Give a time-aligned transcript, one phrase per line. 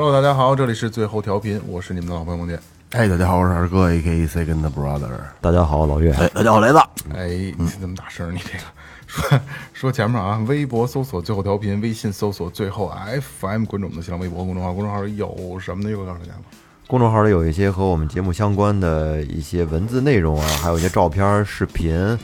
[0.00, 2.56] Hello，大家好，这里是最后调频，我是你们的老朋友梦见。
[2.90, 5.10] 哎，大家好，我是二哥，A K Second Brother。
[5.40, 6.12] 大家好，老岳。
[6.12, 6.78] 哎，大家好，雷子。
[7.12, 7.26] 哎，
[7.58, 8.60] 你这么大声，你这个
[9.08, 9.40] 说
[9.72, 12.94] 说前面啊，微博搜索最后调频，微信搜索最后
[13.40, 15.90] FM，关注我们的新浪微博公众号，公众号里有什么呢？
[15.90, 16.44] 又告诉大家吧。
[16.86, 22.16] 公众号里有一些和我们节目相关的一些文字内容啊，还有一些照片、视频。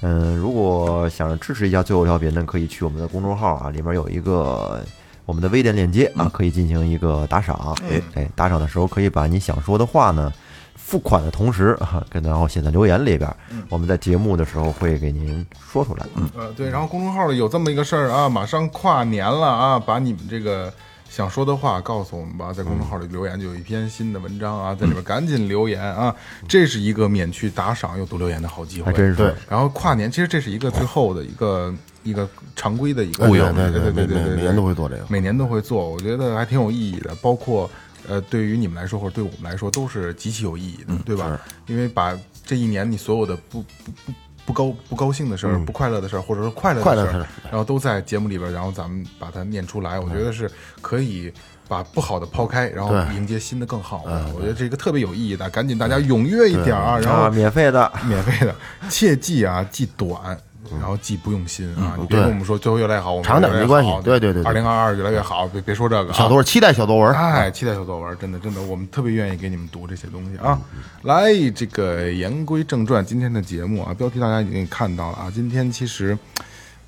[0.00, 4.84] 嗯，如果想支持一下最后调频呢，可以去我们的公众号啊，里面有一个
[5.30, 7.72] 我们的微店链接啊，可以进行一个打赏。
[7.88, 10.32] 哎哎，打赏的时候可以把你想说的话呢，
[10.74, 13.32] 付款的同时 啊，跟然后写在留言里边，
[13.68, 16.04] 我们在节目的时候会给您说出来。
[16.16, 20.72] 嗯，呃，对，然后公众号里有这么一个事儿啊，马上跨年了啊，把你们这个
[21.10, 26.14] 想说的话告诉我们吧，在公众号里留言就有一篇新的文章啊，在里边赶紧留言啊，
[26.48, 35.04] 这是一个免去打赏又读留言的好机会，还真是对然后跨年，其实这是一个最后的一个一个常规的一个固有对对对对对对，每每年都会做这个。
[35.08, 37.12] 每年都会做，我觉得还挺有意义的。
[37.16, 37.68] 包括
[38.08, 41.40] 呃，对于你们来说或者对我们来说都是极其有意义的，对吧？
[41.66, 44.12] 因为把这一年你所有的不不不
[44.50, 50.50] 不高不高兴的事儿、不快乐的事儿，或者是快乐的事儿然后都在节目里边，然后咱们把它念出来，我觉得是
[50.80, 51.32] 可以。
[51.70, 56.98] 把不好的抛开，然后迎接新的更好的，我觉得这个特别有意义的，赶紧大家踊跃一点啊！
[56.98, 57.92] 然后啊，免费的。
[58.08, 58.52] 免费的，
[58.88, 60.36] 切记啊，记短，
[60.78, 61.96] 然后既不用心啊！
[61.98, 67.12] 你别跟我们说最后越来越好，我们长点没关系对对对对二零二二越来越好，别别说这个啊小作文，期待小作文。
[67.14, 70.60] 哎，期待小作文，真的真的，我们特别愿意给你们读这些东西啊。
[71.02, 75.32] 来，这个言归正传，今天的节目啊，标题大家已经看到了啊。
[75.34, 76.16] 今天其实，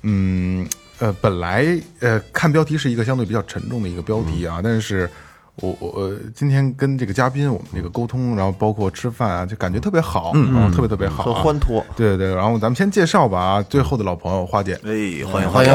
[0.03, 0.67] 嗯
[0.99, 1.65] 呃，本来
[1.99, 5.09] 呃看标题是一个相对比较沉重的一个标题啊，但是。
[5.57, 11.85] 我我呃，今天跟这个嘉宾我们这个沟通，然后包括吃饭啊，就感觉特别好，然后特别特别好、很啊，欢脱。
[11.95, 15.71] 对对对，然后咱们先介绍吧啊，最后的老朋友花姐，哎，欢迎欢迎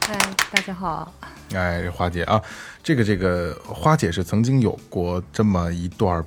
[0.00, 0.18] 嗨，
[0.50, 1.12] 大家好。
[1.54, 2.42] 哎，花姐啊，
[2.82, 6.24] 这个这个花姐是曾经有过这么一段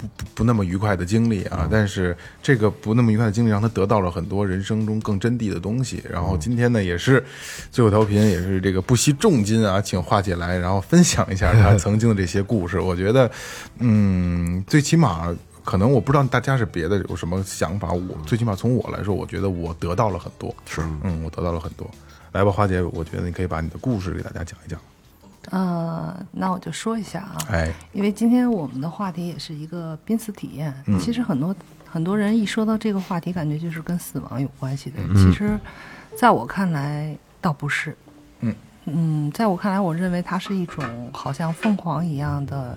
[0.00, 6.02] 不不不那么愉快的经历啊，但是这个不那么愉快的经历让他得到了很多人生中更真谛的东西。
[6.10, 7.22] 然后今天呢，也是
[7.70, 12.80] 最后调频，也是这个不惜重金啊，请花姐来，然后分享一下他 曾经的这些故事。
[12.80, 13.30] 我觉得，
[13.78, 15.34] 嗯，最起码。
[15.62, 20.52] 可能我不知道大家是别的有什么想法，我最起码从我来说，我觉得我得到了很多。
[20.64, 21.88] 是，嗯，我得到了很多。
[22.32, 24.80] 来吧，花姐，我觉得你可以把你的故事给大家讲一讲。
[25.48, 30.72] 呃，那我就说一下啊，哎，因为今天我们的话题也是一个濒死体验。
[30.86, 31.56] 嗯其实很多
[31.90, 34.98] 很多人一说到这个话题，感觉就是跟死亡有关系的。
[35.08, 35.58] 嗯其实，
[36.14, 37.96] 在我看来，倒不是。
[38.40, 42.76] 嗯嗯，在我看来，我认为它是一种好像凤凰一样的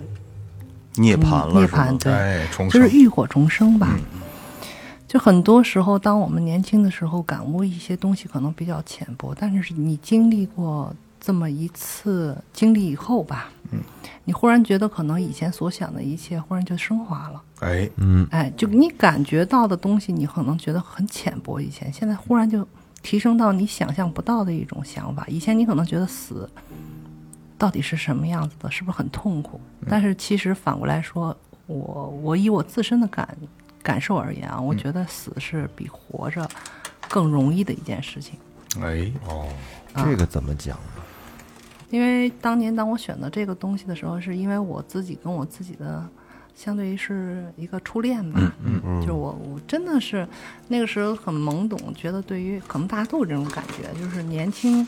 [0.94, 3.96] 涅槃了，涅槃，对，就是浴火重生吧。
[5.06, 10.92] 就很多时候，当我们年轻的时候感悟一些东西，可能比较浅薄，但是你经历过
[11.24, 13.80] 这么一次经历以后吧，嗯，
[14.24, 22.68] 你忽然觉得可能以前所想的一切忽然就升华了，哎，嗯，哎，就你感觉到的东西，你可能觉得很浅薄，以前现在忽然就
[23.02, 25.24] 提升到你想象不到的一种想法。
[25.26, 26.46] 以前你可能觉得死
[27.56, 29.58] 到底是什么样子的，是不是很痛苦？
[29.88, 31.34] 但是其实反过来说，
[31.66, 33.26] 我我以我自身的感
[33.82, 36.46] 感受而言啊，我觉得死是比活着
[37.08, 38.38] 更容易的一件事情。
[38.82, 39.48] 哎，哦，
[39.96, 41.02] 这个怎么讲呢？
[41.90, 46.04] 因为当年当我选择这个东西的时候，是因为我自己跟我自己的，
[46.54, 48.40] 相对于是一个初恋吧。
[48.64, 50.26] 嗯嗯，就是我我真的是
[50.68, 54.86] 那个时候很懵懂，觉得对于可能大家都有这种感觉，就是年轻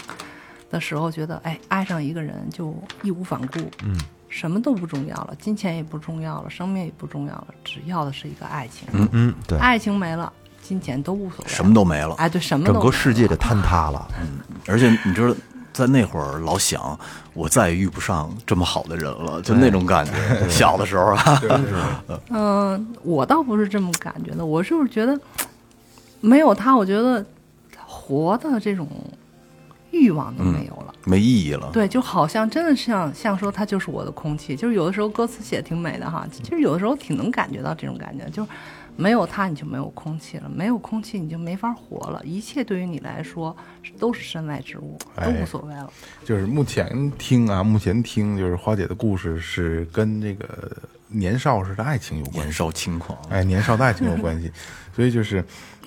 [0.70, 3.96] 的时候觉得，哎，爱上一个人就义无反顾，嗯，
[4.28, 8.88] 什么都不重要了，金钱也不重要了，生命也不重要了，只要的是一个爱情。
[8.92, 12.14] 嗯，嗯，对，爱情没了，金钱都无所谓，什么都没了。
[12.16, 14.08] 哎，对，什么都整个世界就坍塌了。
[14.20, 15.32] 嗯而且你知道，
[15.76, 16.98] 在那会儿老想，
[17.34, 20.12] 我再也遇不上这么好的人了，就那种感觉。
[20.48, 21.42] 小的时候啊，
[22.30, 25.20] 嗯，我倒不是这么感觉的，我就是觉得
[26.22, 27.22] 没有他，我觉得
[27.84, 28.88] 活的这种
[29.90, 30.94] 欲望都没有了。
[31.04, 31.68] 没意义了。
[31.74, 38.48] 对，就好像真的像像说他就是我的空气，就是有的时候歌词写得挺美的哈，其实有的时候挺能感觉到这种感觉，就是
[38.96, 43.54] 没有它你就没有空气了，没有空气你就没法活了，一切对于你来说
[43.98, 45.90] 都是身外之物，都哎无所谓了。
[46.24, 50.74] 就是目前听啊，目前听就是花姐的故事是跟这个
[51.08, 54.50] 年少时的爱情有关年系，少轻狂，哎，年少的爱情有关系，
[54.96, 55.44] 所以就是，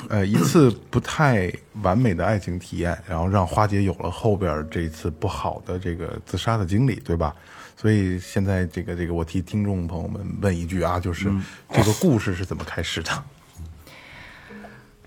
[0.07, 1.51] 呃，一次不太
[1.81, 7.35] 完美的爱情体验，然后让花姐有了后边这一次不好的这个自杀的经历，对吧？
[7.79, 11.31] 所以现在这个这个，我替听众朋友们问一句啊，就是
[11.71, 13.23] 这个故事是怎么开始的？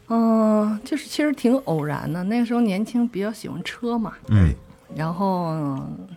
[0.09, 4.55] 嗯、就是其实挺偶然的，那个时候年轻，比较喜欢车嘛，嗯，
[4.97, 6.09] 然后、嗯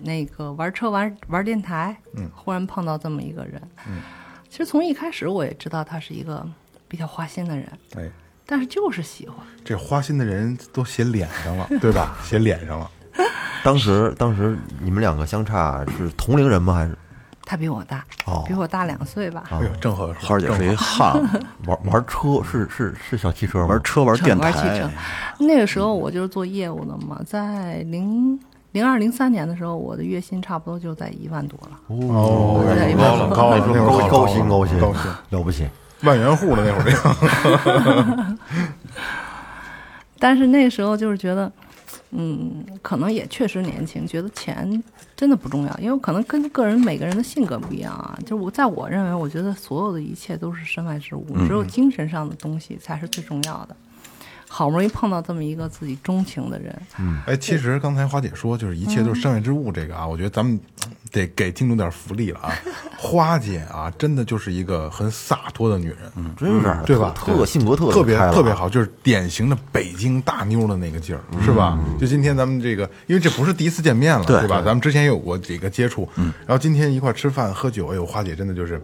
[0.00, 2.30] 那个玩车玩玩电台，嗯。
[2.34, 4.00] 忽然碰到这么一个人，嗯，
[4.48, 6.46] 其实从一开始我也知道他是一个
[6.86, 8.08] 比较花心的人，哎，
[8.46, 12.16] 但是就是喜欢，这花心的人都写脸上了，对吧？
[12.22, 12.88] 写脸上了，
[13.64, 16.74] 当时当时你们两个相差是同龄人吗？
[16.74, 16.96] 还是
[17.44, 20.06] 他比我大，哦比我大两岁吧，哎呦，正好。
[20.20, 21.14] 花儿姐是一汉，
[21.66, 22.42] 玩玩车？
[22.44, 23.66] 是是是小汽车吗？
[23.66, 24.90] 玩车玩电玩汽车台，。
[25.38, 28.38] 那个时候我就是做业务的嘛，在零
[28.72, 31.70] 零二零三年的时候，我的月薪差不多就在一万多了。
[31.86, 35.66] 哦，对高了，高了，那会儿高高高兴高薪高兴，了不起。
[36.02, 38.36] 万元户了那会儿这个。
[40.20, 41.50] 但是那时候就是觉得，
[42.10, 44.82] 嗯，可能也确实年轻，觉得钱
[45.14, 48.18] 真的不重要，因为可能跟个人每个人的性格不一样啊。
[48.22, 53.76] 就是我在我认为，我觉得所有的一切都是身外之物，只有精神上的东西才是最重要的。
[54.50, 60.58] 好不容易碰到这么一个自己钟情的人，嗯哎，其实刚才花姐说，就是一切都是身外之物，这个啊，我觉得咱们
[61.12, 62.50] 得给听众点福利了啊。
[62.96, 67.12] 花姐啊，真的就是一个很洒脱的女人，嗯，真是对吧？
[67.14, 71.78] 特特性格特特别特别好，就是典型的北京大妞的那个劲儿，是吧？
[72.00, 74.62] 就今天咱们这个，因为这不是第一次见面了，对对吧？
[74.64, 78.82] 咱们之前也有过几个接触，嗯，然后今天一块儿吃饭喝酒，哎呦，花姐真的就是，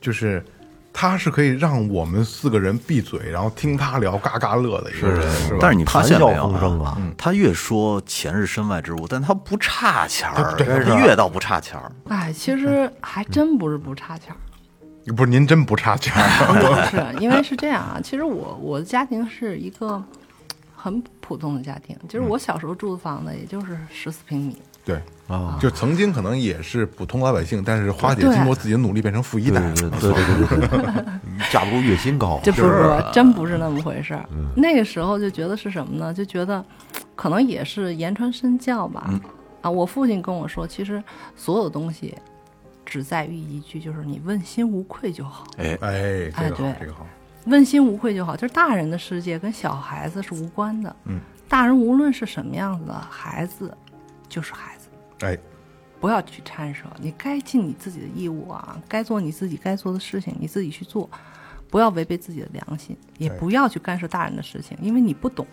[0.00, 0.44] 就是。
[0.92, 5.58] 她是可以让我们四个人闭嘴，然后听他聊，嘎嘎乐的一个人，是吧？
[5.60, 11.90] 但是你发现没有谈笑风生啊嗯他越说钱是身外之物，但他不差钱儿，他越倒不差钱儿。
[12.08, 14.36] 哎，其实还真不是不差钱儿。
[15.16, 20.00] 不是您真不差钱儿， 是因为是这样啊，其实我我的家庭是一个
[20.76, 29.96] 很普通的家庭，就是我小时候住的房子也就是十四平米，对啊就曾经可能也是普通老百姓，但是花姐经过自己的努力变成富一代对了。
[30.00, 31.04] 对对对对对对，
[31.52, 32.40] 架 不住月薪高。
[32.42, 34.28] 这不是真不是那么回事儿。
[34.56, 36.12] 那个时候就觉得是什么呢？
[36.12, 36.64] 就觉得
[37.14, 39.10] 可能也是言传身教吧。
[39.60, 41.02] 啊，我父亲跟我说，其实
[41.36, 42.16] 所有东西
[42.84, 45.44] 只在于一句，就是你问心无愧就好。
[45.58, 47.06] 哎，哎，哎对，这个好。
[47.46, 50.96] 问心无愧就好，就是大人的世界跟小孩子是无关的。
[51.04, 53.76] 嗯，大人无论是什么样子的孩子，
[54.30, 54.88] 就是孩子。
[55.26, 55.38] 哎，
[56.00, 61.10] 不要去掺涉，你该尽你自己的义务啊，该做你自己该做的事情，你自己去做，
[61.68, 65.46] 不要违背自己的良心，也不要去干涉大人的事情，因为你不懂。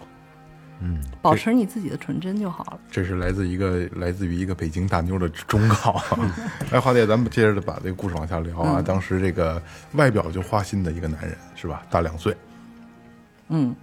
[0.80, 2.80] 嗯，保持你自己的纯真就好了。
[2.92, 6.00] 这是来自一个来自于一个北京大妞的忠告。
[6.72, 8.80] 哎，华姐，咱们接着把这个故事往下聊啊。
[8.80, 9.60] 当时这个
[9.94, 11.82] 外表就花心的一个男人是吧？
[11.90, 12.38] 大两岁，
[13.48, 13.76] 嗯，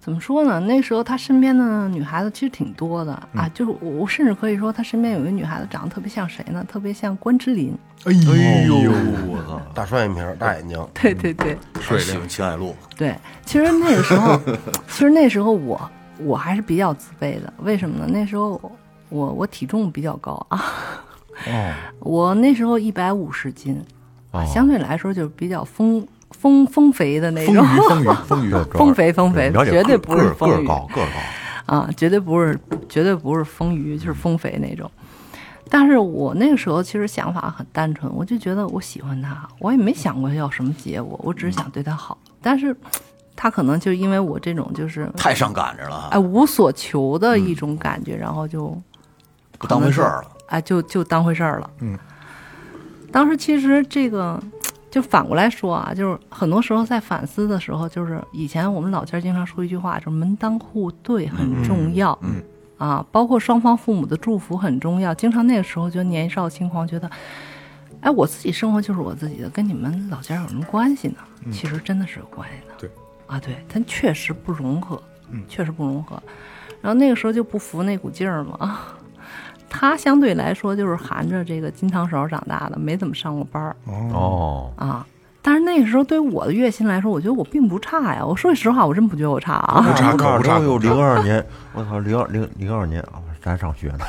[0.00, 0.58] 怎么说呢？
[0.60, 6.64] 那时候他身边的女孩子其实挺多的、啊，就是我我甚至可以说他身边有一个女孩子长得特别像谁呢？
[6.66, 7.76] 特别像关之琳。
[8.04, 8.76] 哎呦，
[9.26, 13.14] 我操，大双眼皮儿，大眼睛， 对对对喜水灵欢秦海璐，对，
[13.44, 14.40] 其实那个时候，
[14.88, 15.90] 其实那时候我
[16.20, 18.06] 我还是比较自卑的，为什么呢？
[18.10, 18.60] 那时候
[19.08, 20.64] 我我体重比较高啊，
[21.46, 23.84] 哦， 我那时候一百五十斤，
[24.46, 31.74] 相对来说就是比较丰丰丰肥的那丰种，腴丰腴丰腴，丰肥丰肥绝对个个儿个不是丰腴儿高，个儿高。
[31.74, 32.58] 啊，绝对不是
[32.88, 34.90] 绝对不是丰腴，就是丰肥那种。
[35.70, 42.16] 但是我那个时候其实想法很单纯，我就觉得我喜欢他，我也没想过要什么结果，我只是想对他好。
[42.40, 42.74] 但是
[43.36, 48.74] 他可能就因为我这种就是太上赶着了，哎无所求的一种感觉，然后就
[49.58, 50.28] 不当回事儿了。
[50.46, 51.70] 哎就就当回事儿了。
[51.80, 51.98] 嗯，
[53.12, 54.42] 当时其实这个
[54.90, 62.18] 就反过来说啊，就是很多时候在反思的时候，就是以前我们老家经常说一句话，就是门当户对很重要。
[62.22, 62.42] 嗯
[62.78, 65.12] 啊，包括双方父母的祝福很重要。
[65.12, 67.10] 经常那个时候就年少轻狂，觉得，
[68.00, 71.16] 哎，我自己生活就是我自己的，跟你们老家有什么关系呢？
[71.50, 72.74] 其实真的是有关系的。
[72.78, 72.90] 对，
[73.26, 76.22] 啊，对，但确实不融合，嗯确实不融合。
[76.80, 78.78] 然后那个时候就不服那股劲儿嘛。
[79.68, 85.06] 他相对来说就是含着这个金汤勺长大的，没怎么上过班儿哦，啊。
[85.40, 88.24] 但是那个时候对于我的月薪来说，我觉得我并不差呀。
[88.24, 89.80] 我说句实话，我真不觉得我差啊。
[89.80, 91.46] 不差我可不差哪有可不差零二年？
[91.72, 94.00] 我操，零二零零二年啊，咱上学呢。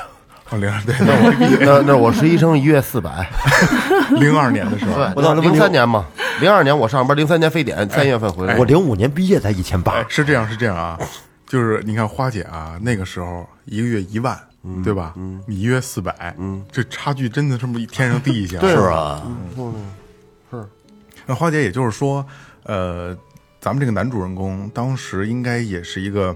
[0.51, 3.29] 哦，零二年，那我那那我实习生一月四百，
[4.19, 6.03] 零二年的时候，我到那不零三年嘛，
[6.41, 10.97] 零二年我上班，零三年非典，三月份回来，我零五年毕业才一千八哎，，是这样，是这样啊，
[11.45, 14.35] 就是你看花姐啊，那个时候一个月一万，
[14.83, 15.13] 对吧？
[15.47, 18.59] 你一月四百，嗯，这差距真的是不是天上地下？
[18.59, 19.21] 是啊，
[21.25, 22.25] 那花姐也就是说，
[22.63, 23.17] 呃，
[23.61, 26.35] 咱们这个男主人公当时应该也是一个，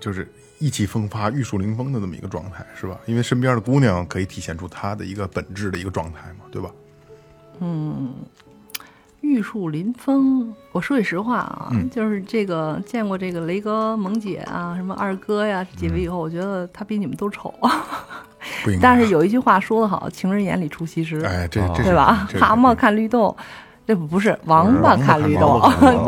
[0.00, 2.98] 就是意气风发、玉树临风的这么一个状态，是吧？
[3.06, 6.70] 因为身边的姑娘可以体现出他的一个本质的一个状态嘛，对吧？
[9.20, 17.52] 玉树临风，我说句实话啊，就是这个见过这个雷哥、萌姐啊，什么二哥呀几位以后，我觉得他比你们都丑。
[18.80, 22.28] 但是有一句话说得好，“情人眼里出西施”，哎，这这对吧？
[22.38, 23.36] 蛤蟆看绿豆，
[23.86, 25.60] 这不不是王八看绿豆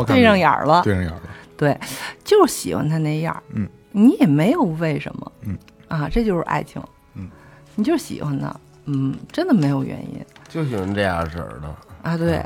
[0.07, 0.81] 对上眼儿了。
[0.83, 1.21] 对上眼了。
[1.57, 1.77] 对，
[2.23, 3.43] 就是喜欢他那样儿。
[3.53, 5.57] 嗯，你也没有为什么，嗯，
[5.89, 6.81] 啊，这就是爱情，
[7.15, 7.29] 嗯，
[7.75, 10.25] 你就是喜欢他，嗯，真的没有原因。
[10.47, 11.75] 就喜欢这样式儿的，
[12.09, 12.43] 啊，对。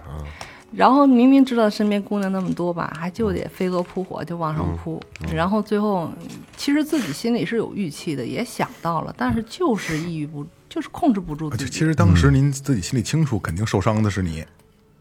[0.75, 5.01] 然后明明知道身边姑娘那么多吧，还就得飞蛾扑火就往上扑，
[5.34, 6.12] 然后最后
[6.58, 11.63] 其实自己心里是有预期的，也想到了，但是就是抑郁不，就是控制不住自己。
[11.65, 14.44] 就其实当时您自己心里清楚，肯定受伤的是你。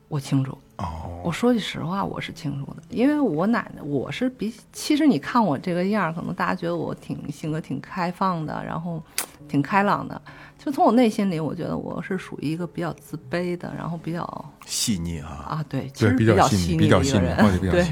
[0.08, 9.02] 我清楚，哦，我说句实话，我是清楚的，因为我奶奶，我是比，其实你看我这个样儿，可能大家觉得我挺性格挺开放的，然后
[9.48, 10.20] 挺开朗的，
[10.64, 17.86] 就从我内心里，我觉得我是属于一个比较自卑的，然后比较细腻啊，啊，对，其对实比较细腻比较细腻对。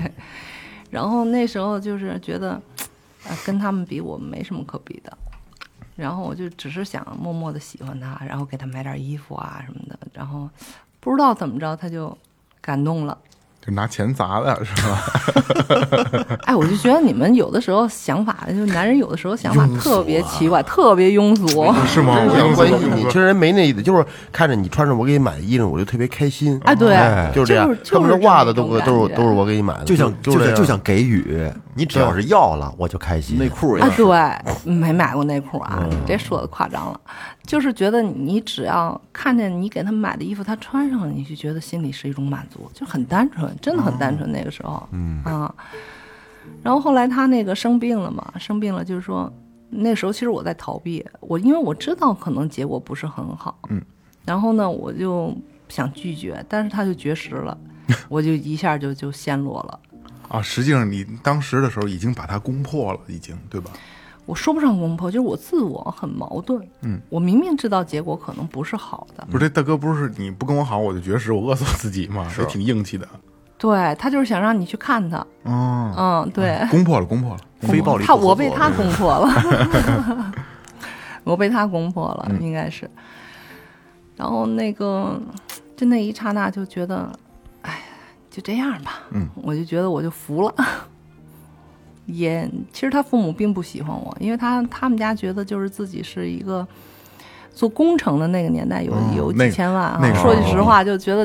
[0.89, 2.59] 然后那时候就是觉得，
[3.25, 5.15] 呃，跟他们比，我没什么可比的。
[5.97, 9.99] 然后我就只是想默默的喜欢他，然后给他买点衣服啊什么的。
[10.15, 10.49] 然后
[10.99, 12.17] 不知道怎么着，他就
[12.63, 13.19] 感动了。
[13.65, 16.37] 就拿钱砸的是吧？
[16.45, 21.47] 哎，我就觉得你们有的时候想法，就男人有的时候想法特别奇怪，特别庸俗。
[21.87, 22.17] 是吗？
[22.17, 26.61] 真我用想关心你，其实人没那意思，就是看着你穿着我给你买的衣裳，我就特别开心。
[26.65, 26.97] 哎，对，
[27.33, 33.39] 就是这样就是，他们就是的袜子都都是都是我给你买的，就想就是就想就想给予，你只要是要了，我就开心。
[33.39, 37.01] 内裤也啊，对，没买过内裤啊，你这说的夸张了。
[37.47, 44.31] 就是觉得你只要看见你给他买的衣服，他穿上了，你就觉得心里是一种满足，就很单纯，真的很单纯。
[44.33, 45.55] 那个时候，嗯啊，
[46.63, 49.33] 然后后来他那个生病了嘛，生病了，就是说
[49.71, 53.83] 那时候其实我在逃避，我因为我知道可能结果不是很好，嗯，
[54.25, 55.35] 然后呢，我就
[55.69, 57.57] 想拒绝，但是他就绝食了，
[58.09, 59.81] 我就一下就就陷落了。
[60.29, 63.71] 啊，实际上你当时的时候已经把它攻破了，已经对吧？
[64.25, 66.65] 我说不上攻破，就是我自我很矛盾。
[66.83, 73.07] 嗯，我明明知道结果可能不是好的，不是这大哥，不是你不跟我好我就绝食，我饿死我自己嘛，也挺硬气的。
[73.63, 75.25] 对他就是想让你去看他。
[75.45, 77.41] 嗯，嗯，对，攻破了，攻破了。
[77.61, 80.35] 非暴力他我被他攻破了，
[81.23, 82.91] 我被他攻破了，应该是。
[84.17, 85.17] 然后那个，
[85.77, 87.09] 就那一刹那就觉得，
[87.61, 87.79] 哎，
[88.29, 89.03] 就这样吧。
[89.13, 90.53] 嗯，我就觉得我就服了。
[92.07, 96.67] 也，其实他父母并不喜欢我，因为他他们家觉得就是自己是一个
[97.55, 100.13] 做工程的那个年代有、有几千万啊。
[100.21, 101.25] 说句实话，就觉得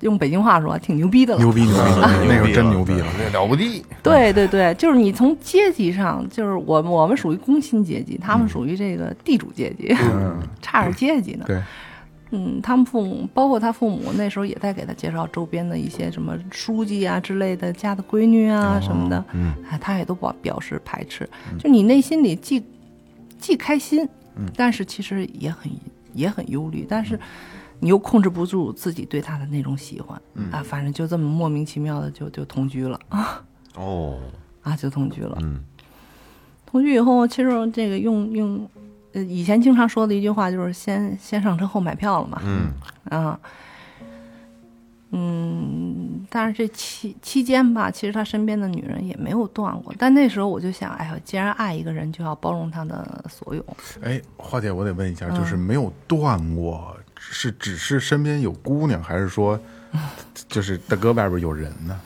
[0.00, 1.40] 用北京话说挺牛逼的了。
[1.40, 1.80] 牛逼牛逼，
[2.28, 3.06] 那个真牛逼了。
[3.18, 3.84] 那了不地。
[4.02, 9.94] 对对对，就是你从阶级上，就是我我们属于工薪阶级，他们属于这个地主阶级，
[10.62, 11.44] 差点阶级呢。
[11.46, 11.62] 对，
[12.30, 21.28] 嗯，他们父母，包括他父母，那时候也在给他介绍周边的一些什么书记啊之类的，家的闺女啊什么的，嗯，他也都表表示排斥。
[21.58, 22.62] 就你内心里既
[23.38, 24.08] 既开心，
[24.54, 25.70] 但是其实也很
[26.12, 27.18] 也很忧虑，但是
[27.80, 30.20] 你又控制不住自己对他的那种喜欢，
[30.50, 33.44] 啊，反正就这么莫名其妙的就就同居了啊。
[33.76, 34.18] 哦，
[34.62, 35.38] 啊，就同居了。
[35.42, 35.60] 嗯，
[36.66, 38.68] 同居以后，其实这个用用，
[39.12, 42.42] 呃，以前经常说的一句话就是先先上车后买票了嘛。
[42.44, 42.72] 嗯
[43.04, 43.38] 啊，
[45.10, 49.94] 嗯，但是这期期间吧，其实他身边的女人也没有断过。
[49.96, 53.64] 但那时候我就想，哎呀，既然爱一个人，就要包容他的所有。
[54.02, 56.94] 哎，花姐，我得问一下，就是没有断过，
[57.30, 59.58] 是只是身边有姑娘，还是说，
[60.48, 61.98] 就是大哥外边有人呢？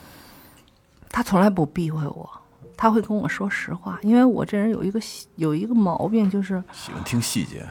[1.09, 2.29] 他从来不避讳我，
[2.75, 7.63] 他会跟我说实话，因为我这人有一个习有一个毛病，就是喜欢听细节，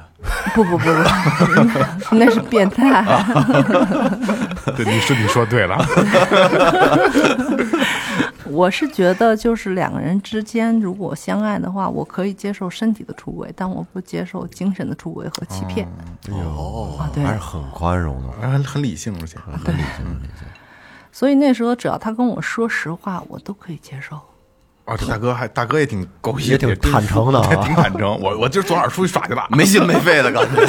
[0.55, 3.03] 不不不不，那是变态。
[4.77, 5.77] 对，你是你说对了，
[8.53, 15.89] 我是觉得，就是两个人之间如果相爱的话，我可以接受身体的出轨，但我不接受精神的出轨和欺骗。
[16.31, 18.29] 哦啊对还是很宽容的。
[18.49, 20.05] 很很理性，而且很理性，
[21.11, 24.17] 所以那时候只要他跟我说实话，我都可以接受。
[24.85, 28.21] 啊，这大哥还大哥也挺狗血，也挺坦诚的啊也挺坦诚。
[28.21, 30.67] 我我今儿昨晚出去耍去了，没心没肺的感觉。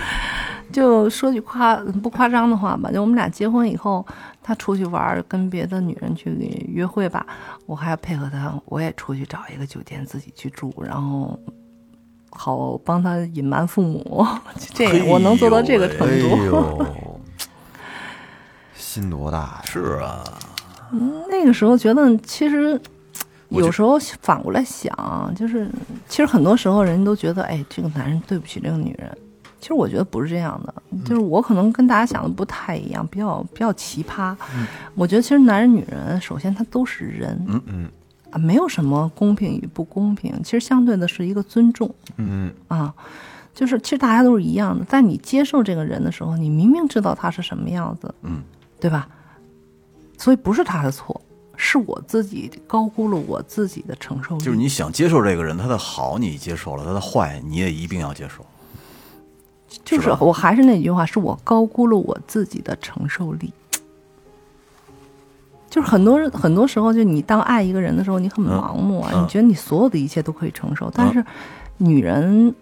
[0.72, 4.06] 就说句夸不夸张的话吧，就我们俩结婚以后，
[4.50, 6.28] 他出去玩，跟别的女人去
[6.66, 7.24] 约会吧，
[7.66, 11.38] 我还要配合他，我也出去找一个酒店自己去住，然后
[12.30, 14.26] 好帮他隐瞒父母。
[14.74, 16.36] 这个我能做到这个程哎度。
[16.46, 17.20] 呦，
[18.74, 19.60] 心多大呀！
[19.64, 20.24] 是啊，
[21.28, 22.80] 那个时候觉得，其实
[23.50, 25.70] 有时候反过来想，就是
[26.08, 29.16] 其实很多时候人都觉得，哎，这个男人对不起这个女人。
[29.60, 30.74] 其实我觉得不是这样的，
[31.04, 34.34] 就是我可能跟大家想的不太一样，比较比较奇葩。
[34.94, 37.90] 我觉得其实男人女人，首先他都是人，嗯嗯
[38.30, 42.94] 啊，没有什么公平与不公平，其实相对的是一个尊重嗯啊。
[43.52, 48.40] 就是其实大家都是一样的，在你接受这个人的时候，你明明知道他是什么样子，嗯，
[48.78, 49.08] 对吧？
[50.16, 51.20] 所以不是他的错，
[51.56, 54.44] 是我自己高估了我自己的承受力。
[54.44, 58.46] 就是你想接受这个人，他的好你接受了，他的坏你也一定要接受。
[59.84, 63.52] 就是我还是那句话，是我高估了我自己的承受力。
[65.68, 71.24] 就是很多人很多时候，就你当爱一个人的时候，你很盲目啊，嗯你觉得你所有的一切都可以承受，但是
[71.78, 72.54] 女人。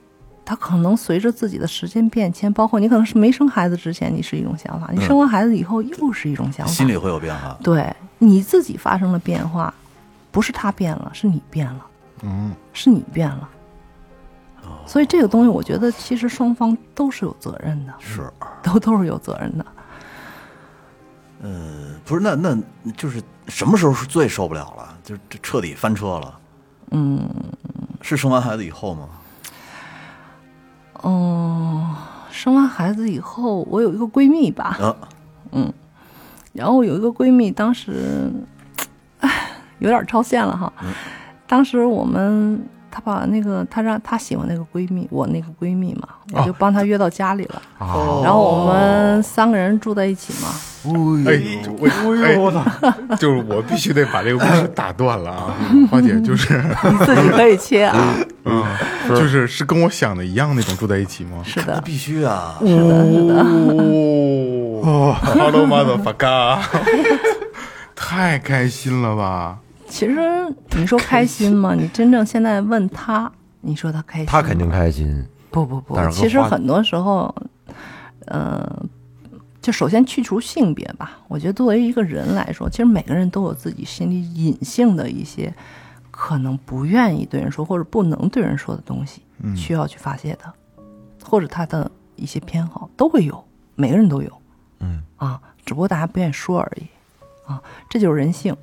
[0.44, 6.72] 她可能随着自己的时间变迁，包括你可能是没生孩子之前，你是一种想法；你生完孩子以后又是一种想法。
[6.72, 7.54] 心里会有变化。
[7.62, 9.74] 对你自己发生了变化，
[10.30, 11.86] 不是他变了，是你变了，
[12.22, 13.46] 嗯，是你变了。
[14.86, 18.30] 所以这个东西，我觉得其实双方都是有责任的，是，
[18.62, 19.66] 都都是有责任的。
[21.42, 22.56] 呃，不是，那那
[22.92, 24.96] 就是什么时候是最受不了了？
[25.04, 26.38] 就是这彻底翻车了。
[26.90, 27.28] 嗯
[28.00, 29.08] 是生完孩子以后吗？
[31.04, 31.94] 嗯，
[32.30, 34.96] 生完孩子以后，我有一个闺蜜吧，啊，
[36.52, 38.32] 然后有一个闺蜜，当时，
[39.20, 40.72] 唉，有点超限了哈。
[41.46, 42.60] 当时我们，
[42.98, 47.62] 她把那个她让她喜欢那个闺蜜，我那个闺蜜嘛，我就帮她约到家里了。
[47.78, 50.48] 啊，然后我们三个人住在一起嘛。
[51.26, 51.40] 哎，
[51.78, 52.64] 我哎我操，
[53.16, 55.54] 就是我必须得把这个故事打断了啊，
[55.90, 58.14] 花姐就是，你自己可以切啊。
[58.44, 58.64] 嗯，
[59.08, 61.42] 就是是跟我想的一样那种住在一起吗？
[61.44, 62.56] 是的，必须啊！
[62.60, 63.34] 是的，是的。
[64.82, 66.58] 哦， Hello motherfucker，
[67.94, 69.58] 太开心了吧？
[69.88, 70.14] 其实
[70.76, 71.74] 你说开心吗？
[71.74, 74.26] 你真正现在问他，你说他开心？
[74.26, 75.24] 他肯定开心。
[75.50, 77.34] 不不不其实很多时候，
[78.26, 78.82] 呃，
[79.62, 81.18] 就首先去除性别吧。
[81.26, 85.52] 我觉得作为一个人来说，其实每个人都有自己心里隐性的一些
[86.10, 90.52] 可能不愿意对人说或者不能对人说的东西，嗯需要去发泄的，
[91.24, 93.42] 或者他的一些偏好都会有，
[93.74, 94.30] 每个人都有
[94.80, 96.82] 嗯，啊，只不过大家不愿意说而已
[97.50, 98.54] 啊，这就是人性。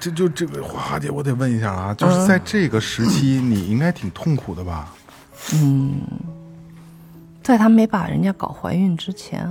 [0.00, 4.94] 这就这个花姐，我得问一下啊，就是在这个时期，你应该挺痛苦的吧？
[5.54, 6.00] 嗯，
[7.42, 9.46] 在他没把人家搞怀孕之前，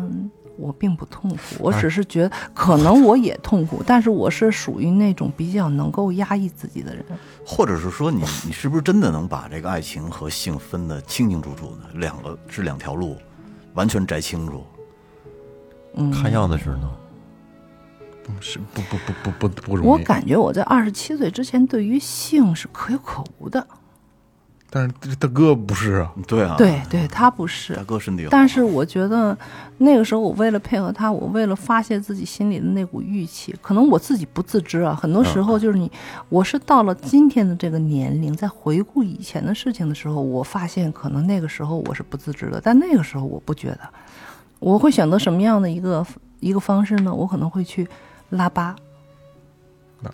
[0.58, 7.06] 我并不痛苦，我只是觉得可能我也痛苦，但是我是属于那种比较能够压抑自己的人。
[7.46, 12.00] 或者是说你，你是不是真的能把这个爱情和性分得清清楚楚的？
[12.00, 13.18] 两个是两条路，
[13.74, 14.66] 完全摘清楚。
[15.96, 16.70] 嗯，看样子是
[18.28, 18.34] 呢。
[18.40, 19.90] 是不不不不不不容易。
[19.90, 23.66] 我感觉我在二十七岁之前对于性是可有可无的。
[24.74, 27.84] 但是大哥不是啊，对啊，对对，他不是大。
[27.84, 29.38] 哥身体好，但是我觉得
[29.80, 34.96] 那个时候，我为了配合他，我为了发泄自己心里的那股郁气，可能我自己不自知啊。
[34.96, 35.92] 很多时候就是你，
[36.30, 43.80] 我是到了今天的这个年龄，在回顾以前的事情的时候，我发现可能那个时候我是不自知的，但那个时候我不觉得。
[44.60, 46.06] 我会选择什么样的一个
[46.40, 47.14] 一个方式呢？
[47.14, 47.86] 我可能会去
[48.32, 48.76] 拉巴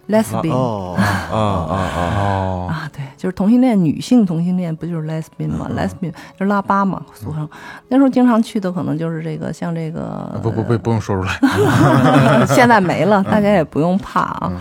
[0.09, 2.15] ，lesbian 哦，啊啊啊！
[2.19, 7.47] 哦，啊，对，就是同性恋，女性同性恋不就是 lesbian 吗、l e s b i a n 就是拉巴嘛，俗称。
[7.87, 11.39] 那时候经常去的可能就是这个，像这个，不不不，不用说出来。
[12.47, 14.51] 现在没了，大家也不用怕啊。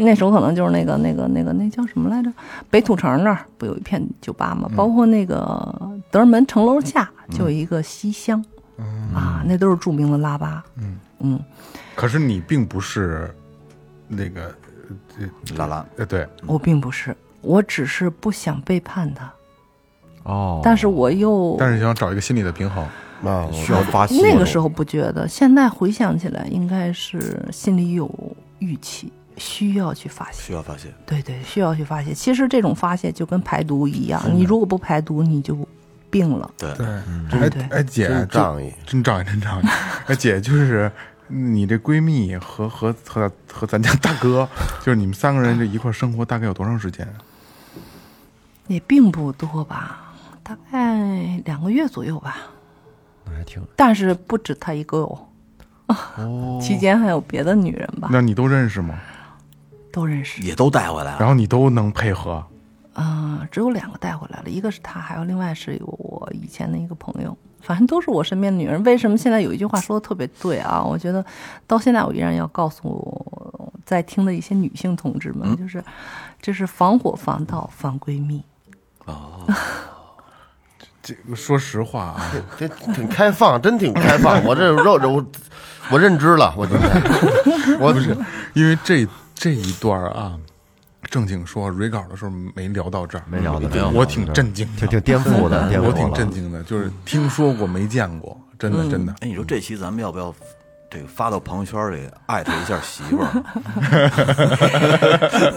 [0.00, 2.30] 那时候可能就是那个那个那个那叫什么来着？
[2.70, 4.68] 北土城那儿不有一片酒吧吗？
[4.76, 5.74] 包括那个
[6.10, 8.44] 德尔门城楼下就有一个西厢，
[9.14, 10.62] 啊，那都是著名的拉巴。
[10.76, 11.40] 嗯嗯，
[11.98, 13.28] 可是你并不是
[14.06, 14.54] 那个
[15.56, 19.32] 拉拉，呃，对，我并不是，我只是不想背叛他，
[20.22, 22.86] 哦，但是我又但是想找一个心理的平衡。
[23.24, 24.14] 啊，需要发泄。
[24.22, 28.08] 那个时候不觉得，现在回想起来，应该是心里有
[28.60, 30.40] 预期，需要去发泄。
[30.40, 30.86] 需要发泄。
[31.04, 32.14] 对对，需要去发泄。
[32.14, 35.58] 其实这种发泄就跟排毒一样，你如果不排毒，你就
[36.08, 36.48] 病了。
[36.56, 39.66] 对，对，哎哎姐，真仗义真仗义，真仗义。
[40.06, 40.88] 哎姐， 就是
[41.28, 44.48] 你这闺蜜和和和和咱家大哥，
[44.80, 47.14] 就是你们三个人这一块儿生活大概有多长时间啊？
[48.66, 52.36] 也并不多吧，大概两个月左右吧。
[53.24, 55.26] 那还挺但是不止他一个哦，
[55.86, 58.98] 哦， 期间还有别的女人吧，那你都认识吗？
[59.90, 60.42] 都认识。
[60.42, 61.18] 也都带回来了。
[61.18, 62.44] 然后你都能配合？
[62.94, 67.36] 嗯、只有两个带回来了，一个是他，还有另外是有我以前的一个朋友，
[67.68, 68.82] 反正都是我身边的女人。
[68.82, 70.82] 为什么现在有一句话说的特别对啊？
[70.82, 71.22] 我觉得
[71.66, 75.84] 到现在我依然要告诉在听的一些女性同志们，就是
[76.40, 78.42] 这是防火防盗防闺蜜。
[79.04, 79.44] 哦
[81.02, 84.42] 这个说实话啊，这挺开放，真挺开放。
[84.44, 85.26] 我这肉我
[85.90, 86.90] 我认知了，我今天
[87.80, 88.16] 我不是
[88.54, 90.38] 因为这这一段啊，
[91.10, 99.12] 正经说蕊稿的时候没聊到这儿，没聊到这儿我挺震惊的，挺挺颠覆的， 颠覆我挺震惊的，就是听说过没见过，真的真的。
[99.20, 100.34] 哎，你说这期咱们要不要
[100.90, 103.28] 这个发到朋友圈里艾特一下媳妇儿？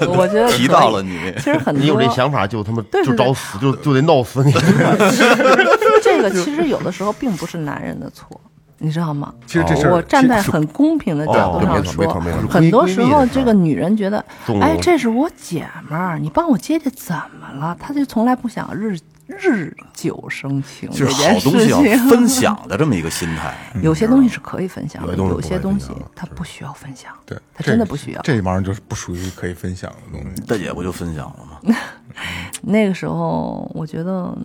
[0.07, 4.51] 我觉得提到了你其实很多你有这想法就他妈就找死，就就得闹死你。
[6.03, 8.39] 这个其实有的时候并不是男人的错，
[8.83, 9.33] 你知道吗？
[9.45, 14.23] 其实这事儿我站在很公平的角度上说很多时候这个女人觉得
[14.59, 17.77] 哎，这是我姐们儿，你帮我接接怎么了？
[17.79, 21.79] 她就从来不想日日久生情就是好东西要。
[22.09, 23.55] 分享的这么一个心态。
[23.81, 27.11] 有些东西是可以分享的，有些东西它不需要分享。
[27.25, 28.21] 对，它真的不需要。
[28.23, 30.41] 这玩意儿就是不属于可以分享的东西。
[30.47, 31.75] 大姐不就分享了吗？
[32.61, 34.35] 那个时候，我觉得，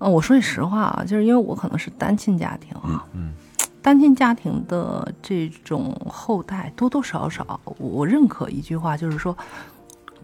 [0.00, 3.32] 呃，我说句实话啊，就是因为我可能是单亲家庭啊，嗯，
[3.80, 9.36] 单亲家庭的这种后代多多少少，我认可一句话，就是说，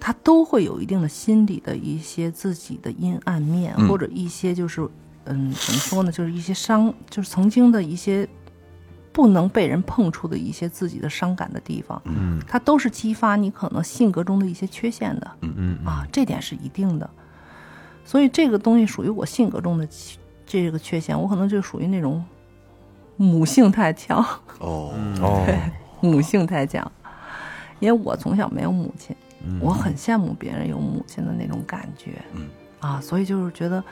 [0.01, 4.81] 他都会有一定的心理的一些自己的阴暗面，嗯或者一些就是，
[5.27, 8.29] 嗯，怎么说呢，就是一些伤，就是曾经的一些。
[9.13, 15.31] 不能被人碰触的一些自己的伤感的地方，嗯它都是激发你可能性格中的一些缺陷的。
[15.41, 17.09] 嗯啊，这点是一定的。
[18.07, 19.87] 所以这个东西属于我性格中的
[20.47, 22.25] 这个缺陷，我可能就属于那种
[23.17, 24.25] 母性太强，
[24.61, 25.45] 哦，哦，
[26.01, 26.91] 母性太强。
[27.81, 29.15] 因为我从小没有母亲，
[29.45, 29.59] 嗯。
[29.61, 32.47] 我很羡慕别人有母亲的那种感觉，嗯。
[32.79, 33.83] 啊，所以就是觉得，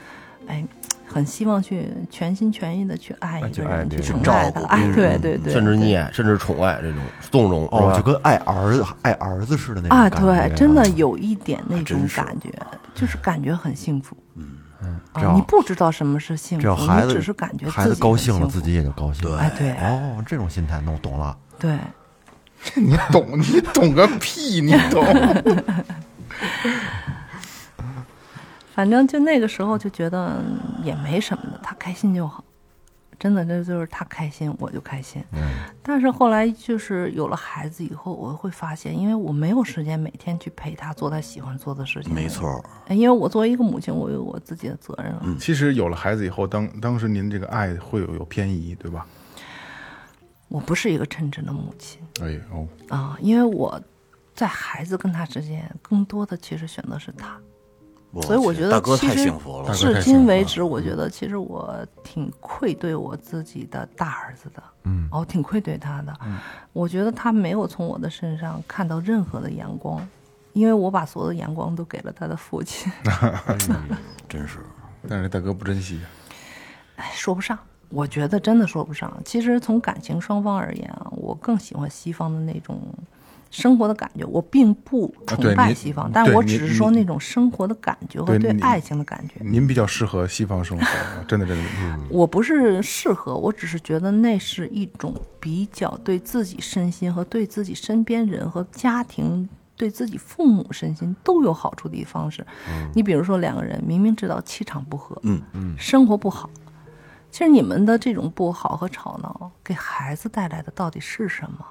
[0.47, 0.65] 哎，
[1.07, 7.01] 很希望去全心全意的去爱一个人，爱人去宠照爱他，哎，对对对，甚至溺爱，甚至宠爱这种
[7.31, 12.51] 纵容，哦，就跟爱儿子爱儿子似的那种啊，感觉对，真的有一点那种感觉，
[12.95, 14.17] 就是感觉很幸福。
[14.37, 16.67] 嗯嗯啊，你不知道什么是幸福，
[17.07, 19.29] 你只是感觉孩子自己高兴了，自己也就高兴。
[19.29, 21.37] 了哎，对哦，这种心态，那我懂了。
[21.59, 21.79] 对，
[22.77, 23.27] 你懂？
[23.41, 24.61] 你懂个屁！
[24.61, 25.03] 你懂？
[28.75, 32.44] 反正就那个时候就觉得嗯也没什么的，他开心就好。
[33.25, 35.25] 真的，这就是他开心，我就开心。
[35.33, 35.41] 嗯
[35.83, 42.13] 但是后来就是有了孩子以后，我会发现，因为我没有时间每天去陪他做他喜欢做的事情。
[42.13, 45.37] 没错，哎，因为我作为一个母亲，我有我自己的责任了。
[45.41, 49.07] 其实有了孩子以后，当当时您这个爱会有有偏移，对吧？
[50.49, 53.81] 我不是一个称职的母亲哎哦，啊，因为我
[54.35, 57.41] 在孩子跟他之间，更多的其实选择是他。
[58.23, 59.73] 所以我觉得大哥其实太幸福了大。
[59.73, 66.17] 哥至今为止，我觉得其实我挺愧对我自己的大儿子的，嗯，哦，挺愧对他的。
[66.73, 70.07] 我觉得他没有从我的身上看到任何的阳光，
[70.53, 72.93] 因为我把所有的阳光都给了他的父亲。
[74.29, 74.59] 真是，
[75.09, 76.01] 但是大哥不珍惜，
[76.97, 79.13] 哎，说不上，我觉得真的说不上。
[79.25, 82.81] 其实从感情双方而言啊，我更喜欢西方的那种
[83.55, 84.25] 生活的感觉。
[84.25, 89.35] 我并不崇拜西方，但我只是说那种生活的感觉和对爱情的感觉。
[89.39, 90.85] 您比较适合西方生活，
[91.29, 91.65] 真的真的。
[92.11, 102.45] 我不是适合，我只是觉得那是一种比较对自己身心和对自己身边人和家庭、对自己父母身心都有好处的一方式。
[102.93, 106.51] 你比如说，两个人明明知道气场不合，嗯嗯，生活不好，
[107.31, 111.65] 其实你们的这种不好和吵闹，给孩子带来的到底是什么？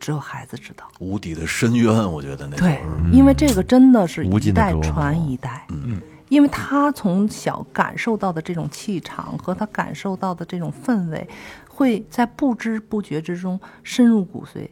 [0.00, 0.90] 只有孩子知道。
[0.98, 5.66] 无底的深渊，我觉得那对就是，因为这个真的是一代传一代。
[5.68, 11.28] 嗯，因为他从小感受到的这种气场和他感受到的这种氛围，
[11.68, 14.68] 会在不知不觉之中深入骨髓，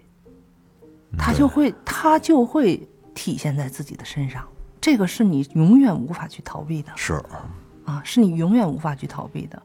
[1.16, 4.42] 他就会他就会体现在自己的身上。
[4.80, 7.22] 这个是你永远无法去逃避的是
[7.84, 9.60] 啊，是你永远无法去逃避的。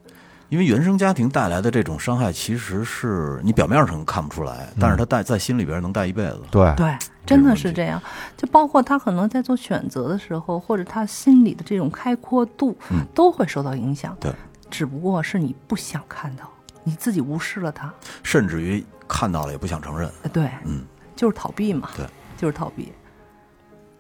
[0.54, 6.42] 因为原生家庭带来的这种伤害，其实是你表面上看不出来，但是他带在心里边能带一辈子。
[6.52, 8.00] 对，对，真的是这样。
[8.38, 12.78] 就包括他可能在做选择的时候，或者他心里的这种开阔度，
[13.16, 14.16] 都会受到影响。
[14.20, 14.32] 对，
[14.70, 16.48] 只不过是你不想看到，
[16.84, 17.92] 你自己无视了他。
[18.22, 20.08] 甚至于看到了也不想承认。
[20.22, 20.86] 呃对，嗯，
[21.16, 21.90] 就是逃避嘛。
[21.98, 22.06] 对，
[22.38, 22.94] 就是逃避。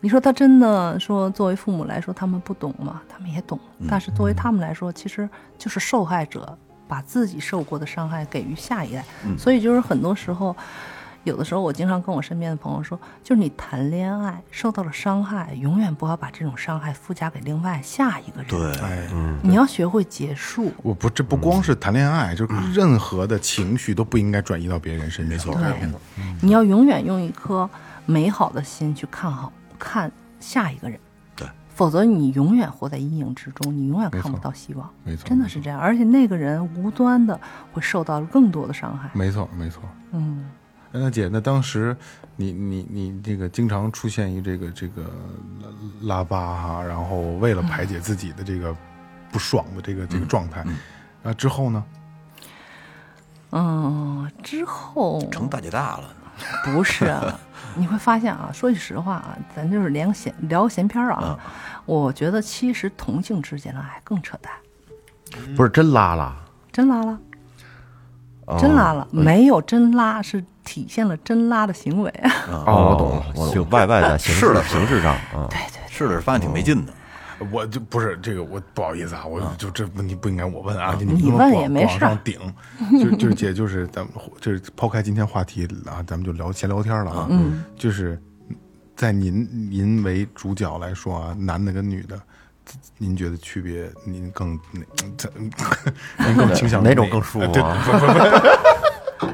[0.03, 3.01] 你说他真的说，作为父母来说，他们不懂吗？
[3.07, 6.57] 他们也懂，但是作为他们来说，其实就是受害者
[6.89, 9.05] 把自己受过的伤害给予下一代。
[9.37, 10.53] 所以就是很多时候，
[11.23, 18.49] 有的时候我经常跟我身边的朋友说，就是你谈恋爱受到了伤害，永远不要把这种伤害附加给另外下一个人。
[18.49, 19.07] 对，哎，
[19.41, 20.69] 你要学会结束。
[20.83, 25.29] 我不，这不光是谈恋爱，就是任何的情绪都不应该转移到别人身上。
[25.29, 25.89] 没错对，
[26.41, 27.69] 你要永远用一颗
[28.05, 30.99] 美好的心去看好看下一个人，
[31.35, 34.89] 对，否则你永远活在阴影之中，你永远看不到希望。
[35.03, 37.39] 没错真的是这样，而且那个人无端的
[37.71, 39.09] 会受到更多的伤害。
[39.13, 39.83] 没错，没错。
[40.11, 40.49] 嗯，
[40.91, 41.95] 哎那姐，那当时
[42.35, 45.03] 你你你这个经常出现于这个这个
[46.01, 48.75] 拉拉巴哈，然后为了排解自己的这个
[49.31, 50.65] 不爽的这个这个状态，
[51.23, 51.83] 啊之后呢？
[53.55, 56.09] 嗯，之后成大姐大了。
[56.65, 57.39] 不是啊，
[57.75, 61.37] 你会发现啊，说句实话啊，咱就是连个闲聊个闲篇儿啊，
[61.85, 64.53] 我觉得其实同性之间的爱更扯淡，
[65.55, 66.35] 不是真拉了，
[66.71, 67.19] 真拉了，
[68.59, 72.13] 真拉了，没有真拉是体现了真拉的行为。
[72.49, 73.69] 哦，我懂了，我懂就了。
[73.71, 75.49] 外外的形式形式上啊，
[75.89, 76.93] 是的，发现挺没劲的。
[77.51, 82.39] 我就不是这个，我不好意思啊，我就这问题不应该我问啊，你你问也没事顶，
[83.01, 88.21] 就就是姐，就是咱们就是抛开今天话题啊，咱们就聊闲聊天了啊，嗯，就是
[88.95, 92.19] 在您您为主角来说啊，男的跟女的，
[92.97, 94.81] 您觉得区别，您更哪
[95.17, 97.77] 这 您更倾向于哪种更舒服啊？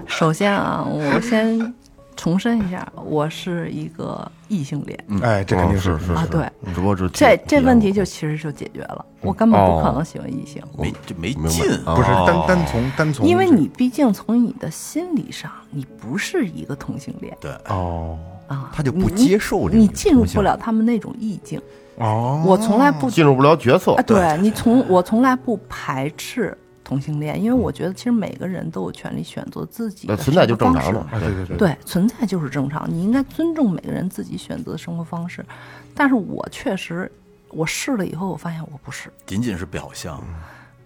[0.07, 1.73] 首先啊，我先
[2.19, 5.05] 重申一下，我是一个异性恋。
[5.21, 11.63] 哎，这肯定是是啊，对，只不过是这这问题就其实就解决了，我根本不可能喜欢异性，没就没劲。
[11.86, 17.38] 啊不是单单从单从因为你毕竟从你的心理上，你不是一个同性恋。
[17.39, 18.19] 对，哦。
[18.47, 21.62] 啊，他就不接受这个你进入不了他们那种意境。
[21.99, 23.93] 哦，我从来不进入不了角色。
[23.93, 24.38] 啊，，对。
[24.41, 26.58] 你从我从来不排斥
[26.89, 31.17] 同性恋，因为我觉得其实每个人都有权利选择自己的那存在就生活方式正常的。
[31.17, 35.45] 啊，对对对，对，存在就是正常，你应该尊重每个人自己选择的生活方式。
[35.93, 37.12] 但是我确实，
[37.49, 40.19] 我试了以后，我发现我不是仅仅是表象。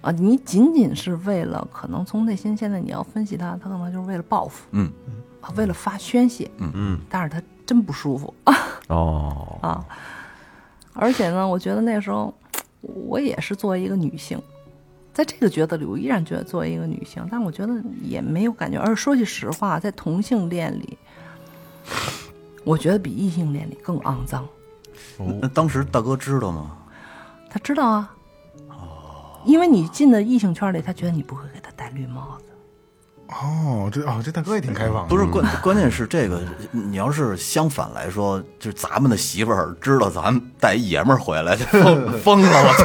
[0.01, 4.91] 啊，你仅仅是为了可能从内心，现在你要分析他，他可能就是为了报复嗯，
[5.39, 8.33] 啊，为了发宣泄，嗯嗯，但是他真不舒服
[8.89, 9.85] 哦，啊。
[10.91, 12.33] 而且呢，我觉得那时候
[12.81, 14.37] 我也是作为一个女性，
[15.13, 18.79] 在这个角色里，我依然觉得作为一个女性，但我觉得也没有感觉。
[18.79, 20.97] 而说句实话，在同性恋里，
[22.63, 24.47] 我觉得比异性恋里更肮脏。
[25.39, 26.77] 那当时大哥知道吗？
[27.49, 28.15] 他知道啊，
[28.69, 32.45] 哦因为你进了异性圈里，他觉得你不会给他戴绿帽子。
[33.41, 36.39] 哦，这哦，这大哥也挺开放的，不是关关键是这个，
[36.71, 42.83] 你要是相反来说，就是咱们的媳妇儿知道咱们带一爷们儿回来，就疯 疯了，我操，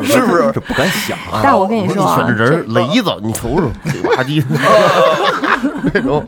[0.04, 0.50] 是不是？
[0.52, 4.42] 这不敢想啊，但我跟你说啊，选这人雷子，你瞅瞅，嘴吧唧，
[5.92, 6.26] 那 种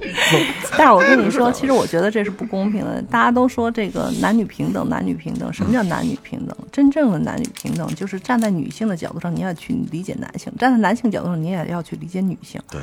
[0.76, 3.00] 但是我跟你说，其实我觉得这是不公平的。
[3.02, 6.56] 大家都说这个男女平等，男女平等，什么叫男女平等？
[6.72, 12.60] 真正的男女平等，就是站在女性的角度上，你要去理解男性；站在男性角度上，你也要去理解女性。
[12.70, 12.80] 对，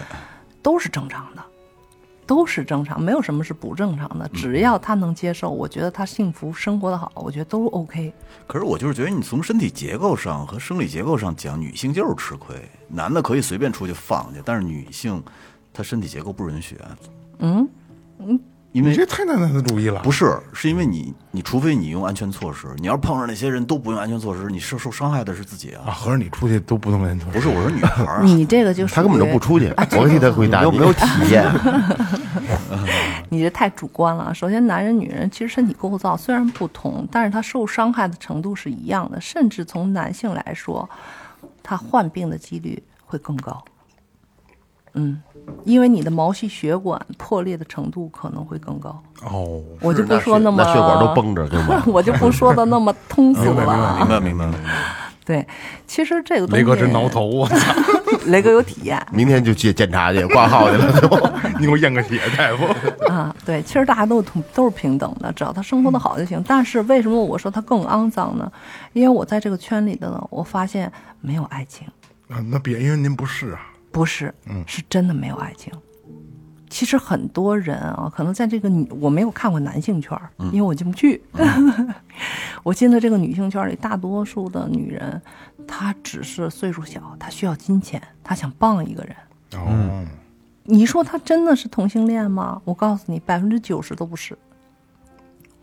[0.61, 1.41] 都是正常的，
[2.25, 4.29] 都是正常，没有什么是不正常的。
[4.33, 8.13] 只要他能接受，我觉得他幸福生活的好，我觉得都 OK。
[8.45, 12.55] 可是我就是觉得，你从身体结构上和生理结构上讲，女性就是吃亏，
[12.87, 15.21] 男的可以随便出去放去，但是女性
[15.77, 16.75] 她身体结构不允许
[17.37, 17.69] 嗯，
[18.17, 18.39] 嗯，
[18.71, 25.91] 因为你这太男子主义了，不是，是因为你你除非你用安全措施，你要是碰上那些人都不用安全措施，你受受伤害的是自己啊，啊。
[25.91, 31.45] 合着你出去都不用安全措施，不是，我说女孩儿啊， 你这个就是他根本就不出去，我替他回答你有没有体验？
[33.29, 34.33] 你这太主观了。
[34.33, 40.89] 首先，男人、女人其实身体构造虽然不同，但是他受伤害的程度是一样的，甚至从男性来说，
[41.61, 43.63] 他患病的几率会更高。
[44.97, 45.21] 嗯，
[45.63, 49.01] 因为你的毛细血管破裂的程度可能会更高。
[49.23, 51.83] 哦，我就不说那么，血管都绷着，对吗？
[51.87, 53.97] 我就不说的那么通俗了 啊。
[53.99, 54.59] 明白明白明白。
[55.27, 55.45] 对，
[55.85, 57.57] 其实这个东西，雷哥真挠头，我操！
[58.27, 61.07] 雷哥有体验明天就去检查去，挂号去了就。
[61.59, 62.65] 你给我验个血，大夫。
[63.11, 63.35] 啊。
[63.45, 66.41] 对，其实大家都同都是平等的，只要他生活的好就行。
[66.47, 68.49] 但是为什么我说他更肮脏呢？
[68.93, 71.85] 因为我在这个圈里的呢，我发现没有爱情，
[72.29, 73.59] 啊，那别因为您不是啊，
[73.97, 75.73] 不是，嗯是真的没有爱情。
[76.69, 81.21] 其实很多人啊，可能在这个女，我没有看过男性圈儿，因为我进不去。
[82.61, 85.21] 我进的这个女性圈儿里，大多数的女人，
[85.65, 89.15] 她只是岁数小，她需要金钱，她想傍一个人。
[89.53, 90.05] 哦，
[90.65, 92.61] 你说她真的是同性恋吗？
[92.65, 94.37] 我告诉你，百分之九十都不是。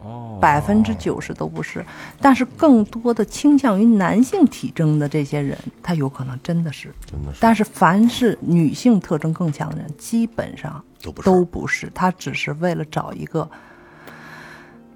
[0.04, 1.84] 哦，百分之九十都不是，
[2.20, 6.92] 但是更多的倾向于男性体征的这些人，他有可能真的是。
[7.10, 7.38] 真的是。
[7.40, 13.48] 但是凡是女性特征更强的人，基本上都不是都不是，他只是为了找一个，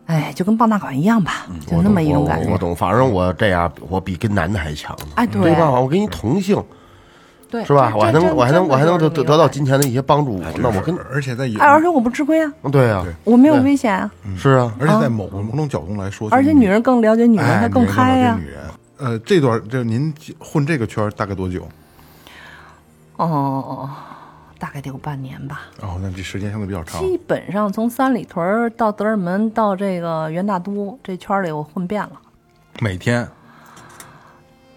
[0.07, 2.51] 哎，就跟傍大款一样吧，就那么一种感觉。
[2.53, 5.07] 我懂，反正我这样，我比跟男的还强呢。
[5.15, 5.71] 哎对对吧？
[5.71, 6.63] 我跟你同性
[7.51, 7.93] 对，是吧？
[7.97, 10.39] 我还能我还能我还能得得到金钱的一些帮助。
[10.59, 18.61] 那我跟而且在也哎，而且我不吃亏啊，对啊，我没有危险啊，是啊，而且在某某种角度来说，而且女人更了解女人，哎她更嗨呀、女人
[18.99, 21.67] 呃，这段这您混这个圈大概多久？
[23.17, 23.89] 哦，
[24.59, 25.63] 大概得有半年吧。
[25.81, 27.01] 哦，那这时间相对比较长。
[27.01, 32.13] 基本上从三里屯到德尔门到这个元大都这圈里，我混遍了。
[32.81, 33.27] 每天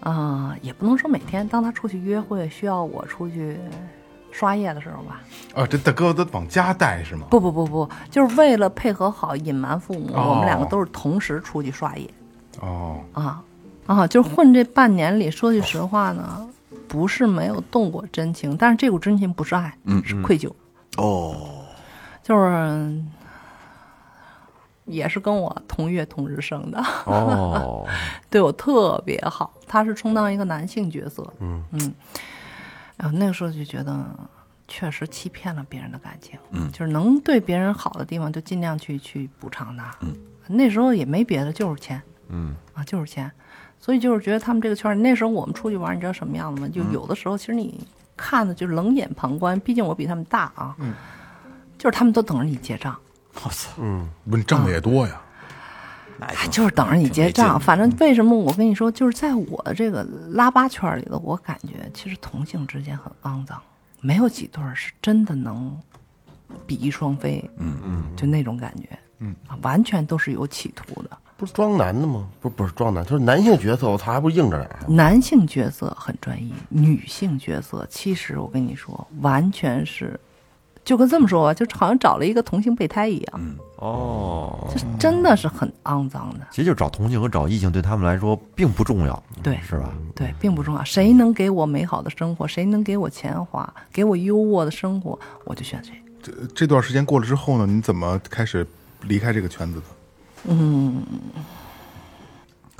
[0.02, 3.56] 啊、也不能说每天，当他出去约会需要我出去
[4.32, 5.20] 刷夜的时候吧。
[5.54, 7.26] 啊，这大哥都往家带是吗？
[7.30, 12.10] 不不不不，就是为了配合好，隐瞒父母，哦我们两个都是同时出去刷夜
[12.60, 13.42] 哦，啊
[13.86, 14.06] 啊！
[14.06, 16.48] 就是混这半年里，说句实话呢，
[16.88, 20.50] 不是没有动过真情，但是这股真情不是爱，嗯是愧疚，
[20.96, 21.36] 哦，
[22.22, 23.02] 就是
[24.84, 27.86] 也是跟我同月同日生的，哦，
[28.28, 31.94] 对我特别好，他是充当一个男性角色，嗯。
[32.96, 34.04] 然后那个时候就觉得
[34.68, 36.70] 确实欺骗了别人的感情，嗯。
[36.72, 40.14] 就是能对别人好的地方就尽量去去补偿他，嗯，
[40.48, 42.54] 那时候也没别的，就是钱，嗯。
[42.74, 43.30] 啊，就是钱，
[43.78, 46.68] 所以就是觉得他们这个圈儿，那时候我们出去玩，你知道什么样子吗？
[46.68, 50.94] 就有的时候其实你看的就是冷眼旁观，毕竟我比他们大啊，嗯，
[51.78, 52.96] 就是他们都等着你结账。
[53.34, 53.70] 我操，
[54.28, 55.20] 不，你挣的也多呀。
[56.20, 57.58] 哎，就是等着你结账。
[57.58, 63.60] 反正为什么我跟你说，就是在我的这个拉巴圈里头，我感觉其实同性之间很肮脏，
[64.00, 65.76] 没有几对儿是真的能
[66.66, 67.42] 比翼双飞。
[67.56, 68.88] 嗯嗯，就那种感觉。
[69.18, 71.10] 嗯，完全都是有企图的。
[71.36, 72.28] 不是装男的吗？
[72.40, 74.78] 不是不是装男，就是男性角色，我操，还不是硬着点儿？
[74.86, 80.18] 男性角色很专一，女性角色其实我跟你说，完全是，
[80.84, 86.46] 就跟这么说吧，就好像找了一个同性备胎一样，嗯哦，这真的是很肮脏的。
[86.50, 89.92] 其实就找同性和找异性对他们来说并不重要，对是吧？
[90.14, 90.84] 对，并不重要。
[90.84, 95.92] 谁能给我美好的生活，谁能给我钱花，给我优渥的生活，我就选谁。
[96.22, 98.66] 这这段时间过了之后呢，你怎么开始
[99.02, 100.54] 离开这个圈子的？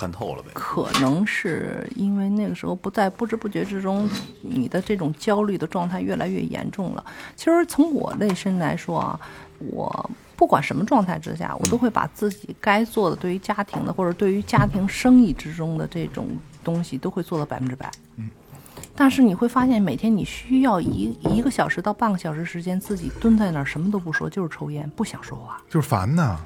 [0.03, 0.51] 看透了呗。
[0.53, 4.11] 可能是因为那个时候不在不知不觉之中，
[4.41, 7.05] 你的这种焦虑的状态越来越严重了。
[7.37, 9.21] 其实从我内心来说啊，
[9.59, 16.27] 我不管什么状态之下，我都会把自己该做的对于家庭的或者对于家庭生意之中的这种
[16.65, 17.89] 东西都会做到百分之百。
[18.17, 18.29] 嗯
[18.95, 25.63] 但是你会发现，每天你需要一一个小时到半个小时时间，自己蹲在那儿什么都不说，就是抽烟，不想说话。
[25.71, 26.39] 就是烦呐。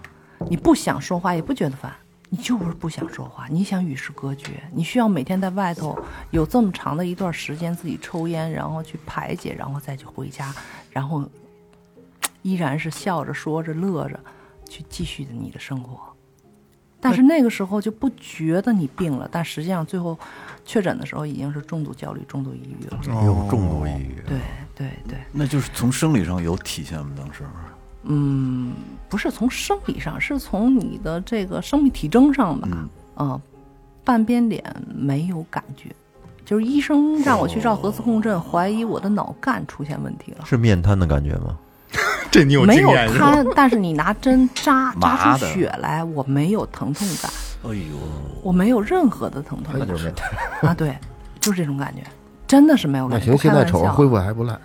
[0.48, 1.92] 你不想说话，也不觉得烦，
[2.28, 5.96] 你就是不想说话，你想与世隔绝，你需要每天在外头
[6.30, 10.52] 有这么长的一段时间自己抽烟，然后去排解，然后再去回家，
[10.90, 11.24] 然后
[12.42, 14.18] 依然是笑着说着乐着
[14.68, 16.00] 去继续的你的生活。
[16.98, 20.18] 但是那个时候就不觉得你病了，但实际上最后
[20.64, 22.98] 确诊的时候已经是重度焦虑、重度抑郁了。
[23.24, 24.38] 有重度抑郁，对
[24.74, 27.12] 对对，那就是从生理上有体现吗？
[27.16, 27.44] 当时
[28.08, 28.72] 嗯，
[29.08, 32.68] 不是从生理上，是从你的这个生命体征上吧？
[32.70, 33.40] 嗯，呃，
[34.04, 34.62] 半边脸
[34.94, 35.90] 没有感觉，
[36.44, 40.44] 就是医生让我去照核磁共振，怀疑我的脑干出现问题了。
[40.46, 41.56] 是面瘫的感觉吗？
[42.30, 42.90] 这你有没有？
[43.16, 47.30] 瘫，但是你拿针扎扎出血来，我没有疼痛感，
[47.64, 47.96] 哎呦，
[48.42, 50.12] 我没有任何的疼痛感就是
[50.60, 50.96] 啊，对，
[51.40, 52.02] 就是这种感觉，
[52.46, 53.26] 真的是没有感觉。
[53.26, 54.58] 那行，现在瞅着恢复还不赖，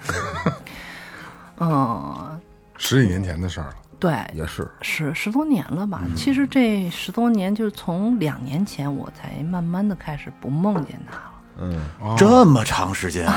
[1.62, 2.41] 嗯，
[2.82, 3.74] 十几年前的事儿了。
[4.00, 4.68] 对，也是。
[4.82, 6.02] 十十多年了吧？
[6.16, 11.24] 其实这十多年就是从两年前我才慢慢的开始不梦见他了。
[11.60, 13.32] 嗯，这么长时间，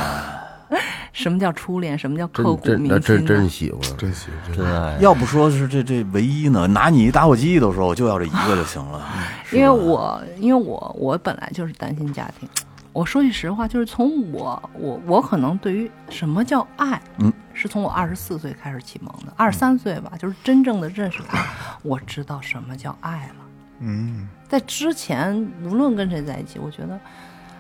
[1.13, 1.99] 什么叫初恋？
[1.99, 3.29] 什么叫刻真真骨铭心那真呢？
[3.29, 4.97] 真喜欢，真喜欢真爱。
[5.01, 9.07] 要不说是这这唯一呢，拿你一打火机都说我就要这一个就行了。
[9.53, 12.49] 因为我因为我我本来就是单亲家庭，
[12.95, 21.45] 我说句实话，就是从我我我可能对于什么叫爱，嗯，是从我二十四岁开始启蒙的，二十三岁吧，就是真正的认识他，
[21.83, 23.35] 我知道什么叫爱了。
[23.81, 26.95] 嗯，在之前，无论跟谁在一起，我觉得，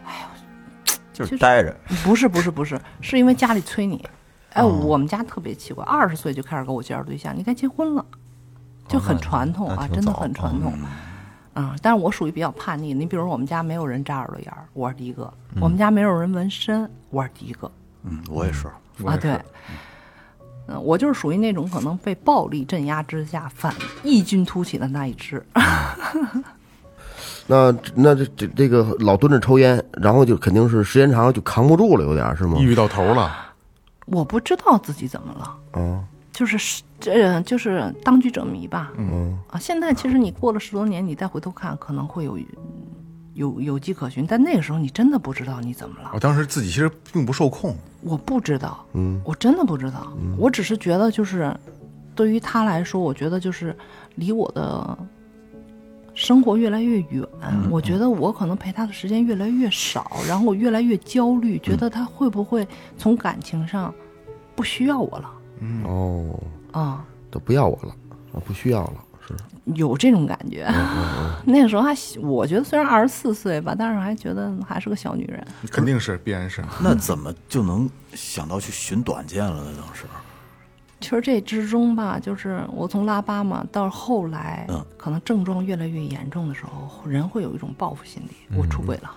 [0.07, 4.03] 哎呦，就是待着，不是不是不是，是因为家里催你。
[4.53, 8.07] 哎，我们家特别奇怪，二十岁就开始给我介绍对象，你该结婚了，
[8.87, 10.73] 就很传统啊，真的很传统。
[11.55, 12.93] 啊、但是我属于比较叛逆。
[12.93, 15.23] 你比如我们家没有人扎耳朵眼儿，我是第一个；
[15.61, 17.71] 我们家没有人纹身，我是第一个。
[18.03, 18.67] 嗯，我也是，
[19.05, 19.41] 啊，对，
[20.67, 25.45] 嗯，我就是属于那种可能被暴力镇压之下反异军突起的那一只。
[27.47, 32.63] 那那这这这个老蹲着抽烟，然后就肯定是时间长了就扛不住了，有点儿是吗抑？
[32.63, 33.31] 郁到头了，
[34.07, 36.83] 我不知道自己怎么了，嗯，就是是
[37.13, 38.93] 这就是当局者迷吧。
[38.97, 39.39] 嗯。
[39.51, 42.39] 啊，现在其实你过了十多年，你再回头看，可能会有
[43.35, 46.11] 有有迹可循，但那个时候你真的不知道你怎么了。
[46.15, 46.19] 我。
[46.19, 49.21] 当时自己其实并不受控，我不知道，嗯。
[49.25, 51.55] 我真的不知道，我只是觉得就是，
[52.15, 53.77] 对于他来说，我觉得就是
[54.15, 54.97] 离我的
[56.15, 57.27] 生活越来越远，
[57.71, 63.93] 我觉得我可能陪他的时间越来越少，然后我越来越焦虑，觉得他会不会从感情上
[64.55, 65.31] 不需要我了
[65.61, 65.83] 嗯。
[65.85, 66.41] 哦，
[66.75, 67.95] 啊、都不要我了，
[68.33, 68.95] 我，不需要了，
[69.27, 69.35] 是
[69.75, 70.67] 有这种感觉。
[71.47, 75.47] 那个时候还，我觉得虽然二十四岁吧，但是还觉得还是个小女人。
[75.71, 76.63] 肯定是必然是。
[76.83, 79.71] 那怎么就能想到去寻短见了呢？
[79.79, 80.05] 当时，
[81.01, 88.57] 其实这之中吧，就是我从拉巴嘛，到后来，嗯可能症状越来越严重的时候，人会有一种报复心理。
[88.57, 89.11] 我出轨了，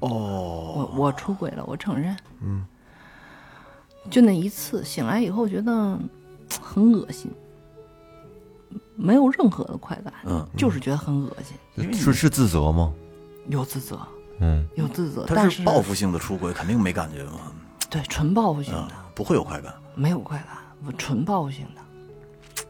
[0.00, 2.16] 哦，我我出轨了，我承认。
[2.42, 2.64] 嗯，
[4.10, 5.98] 就那一次，醒来以后觉得
[6.60, 7.30] 很恶心，
[8.96, 12.92] 没有任何的快感，嗯，就是觉得很恶心，是是自责吗？
[13.48, 13.98] 有自责，
[14.40, 17.52] 嗯，有自责，但他是报复性的出轨，肯定没感觉嘛，
[17.90, 19.74] 对纯报复性嗯的，，不会有快感。
[19.94, 22.64] 没有快感，我纯报复性的，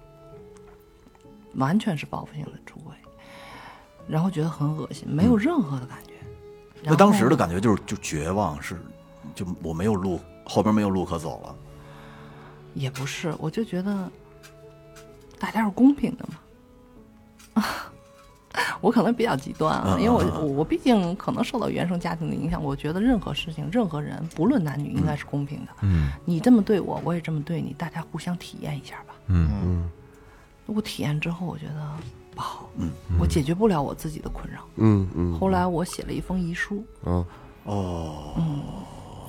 [1.54, 2.94] 完全是报复性的出轨，
[4.08, 6.12] 然后觉得很恶心，没有任何的感觉。
[6.82, 8.76] 那当时的感觉就是就绝望，是
[9.34, 11.54] 就我没有路，后边没有路可走了。
[12.74, 14.10] 也不是，我就觉得
[15.38, 17.62] 大家是公平的嘛。
[18.82, 20.40] 我可能比较极端啊，嗯因为我嗯嗯。
[20.42, 25.72] 我我毕竟可能受到原生家庭的影响，我觉得任何事情、任何人，不论男女，应该是公平的。
[25.82, 26.10] 嗯。
[26.24, 29.14] 你这么对我，我也这么对你，大家互相体验一下吧。
[29.28, 29.90] 嗯嗯。
[30.66, 31.96] 我体验之后，我觉得
[32.34, 32.90] 不好，嗯。
[33.18, 34.60] 我解决不了我自己的困扰。
[34.76, 35.38] 嗯嗯。
[35.38, 37.24] 后来我写了一封遗书，嗯。
[37.64, 38.34] 哦，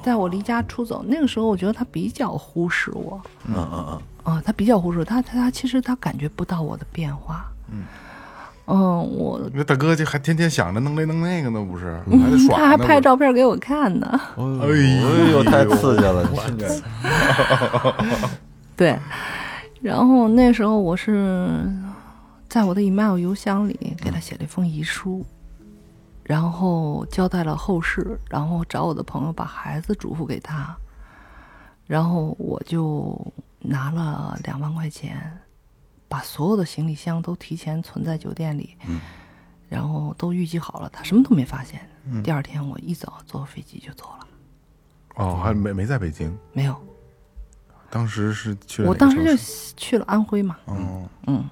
[0.03, 7.45] 在我离家出走那个时候，我觉得他比较忽视我嗯嗯嗯，啊，他比较忽视他他他其实他感觉不到我的变化。
[7.71, 7.83] 嗯，
[8.65, 11.99] 我那大哥就还天天想着弄这弄那个呢，不是？
[12.07, 12.63] 还得耍呢。
[12.63, 14.07] 他还拍照片给我看呢。
[14.37, 14.67] 哎哎
[15.31, 16.29] 呦，太刺激了！
[18.77, 18.97] 对，
[19.81, 21.61] 然后那时候我是
[22.47, 25.25] 在我的 email 邮箱里给他写了一封遗书，
[26.23, 30.75] 然后交代了后事，然后找我的朋友把孩子嘱咐给他，
[31.85, 35.39] 然后我就拿了两万块钱，
[36.07, 38.77] 把所有的行李箱都提前存在酒店里，
[39.67, 41.81] 然后都预计好了，他什么都没发现。
[42.23, 44.27] 第二天我一早坐飞机就走了，
[45.15, 46.75] 哦，还没没在北京，没有，
[47.89, 49.35] 当时是去了我当时就
[49.77, 51.49] 去了安徽嘛，哦，嗯，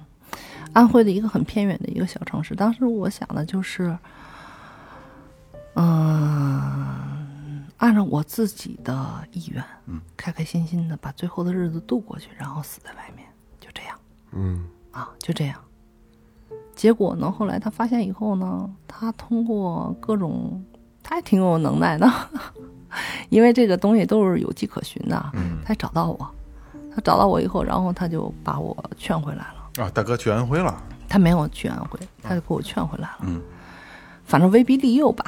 [0.72, 2.54] 安徽的一个很偏远的一个小城市。
[2.54, 3.96] 当时我想的就是，
[5.74, 13.26] 嗯、按照我自己的意愿，嗯，开开心心的把最后的日子度过去，然后死在外面，
[13.60, 13.98] 就这样
[14.32, 15.58] 嗯啊，就这样。
[16.74, 20.62] 结果呢，后来他发现以后呢，他通过各种，
[21.02, 22.10] 他还挺有能耐的，
[23.30, 26.34] 因为这个东西都是有迹可循的，嗯他找到我，
[26.94, 29.84] 他找到我以后，然后他就把我劝回来了。
[29.84, 33.18] 啊，大哥去安徽了，他没有去安徽，他就给我劝回来了。
[33.22, 33.40] 嗯，
[34.24, 35.24] 反正威逼利诱吧。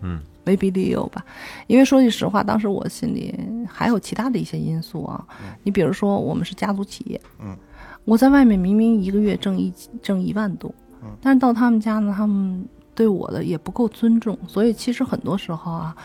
[0.00, 1.24] 嗯，威逼利诱吧。
[1.66, 3.34] 因为说句实话，当时我心里
[3.68, 5.26] 还有其他的一些因素啊。
[5.62, 7.56] 你比如说，我们是家族企业，嗯，
[8.04, 9.72] 我在外面明明一个月挣一
[10.02, 10.72] 挣一万多，
[11.02, 15.96] 嗯但是到他们家呢，他们对我的也不够尊重，所以其实很多时候啊。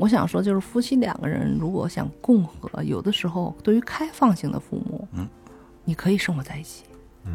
[0.00, 5.26] 我想说，就是夫妻两个人如果想共和，有的时候对于开放性的父母，嗯，
[5.84, 6.84] 你可以生活在一起；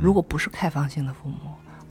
[0.01, 1.35] 如果不是开放性的父母，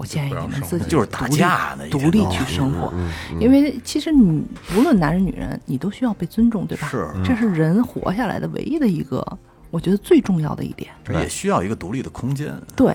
[0.03, 2.93] 我建议你们自己就是打独立架呢独立去生活。
[3.39, 4.43] 因为其实你
[4.75, 6.89] 不论男人女人，你都需要被尊重，对吧？
[6.89, 9.25] 是这是人活下来的唯一的一个，
[9.71, 10.91] 我觉得最重要的一点。
[11.05, 12.53] 这也需要一个独立的空间。
[12.75, 12.93] 对，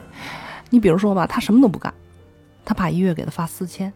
[0.70, 1.94] 你比如说吧，他什么都不干，
[2.66, 3.94] 他爸一月给他发四千，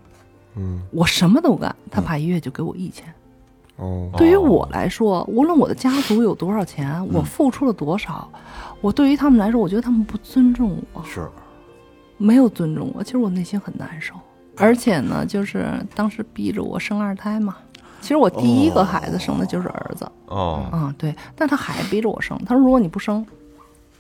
[0.56, 3.06] 嗯我什么都干，他爸一月就给我一千。
[3.76, 8.32] 哦对于我来说，无论我的家族有多少钱，我付出了多少，
[8.80, 11.28] 我对于他们来说，我觉得他们不尊重我，是，
[12.22, 14.14] 没有尊重我，其实我内心很难受。
[14.58, 17.58] 而且呢，就是当时逼着我生二胎嘛，
[18.02, 22.38] 其实我第一个孩子生的就是儿子，哦，嗯，对，但他还逼着我生。
[22.46, 23.26] 他说如果你不生，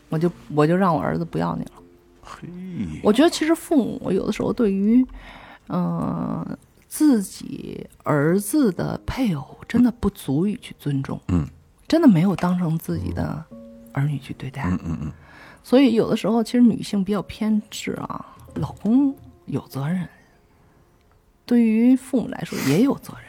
[0.10, 1.72] 我就我就让我儿子不要你了。
[2.22, 2.48] 嘿，
[3.02, 5.04] 我觉得其实父母有的时候对于，
[5.70, 6.46] 嗯、
[6.88, 11.48] 自己儿子的配偶真的不足以去尊重，嗯，
[11.88, 13.44] 真的没有当成自己的
[13.94, 15.12] 儿女去对待，嗯嗯嗯，
[15.64, 19.14] 所以有的时候其实女性比较偏执啊，老公
[19.46, 20.08] 有责任，
[21.46, 23.26] 对于父母来说也有责任。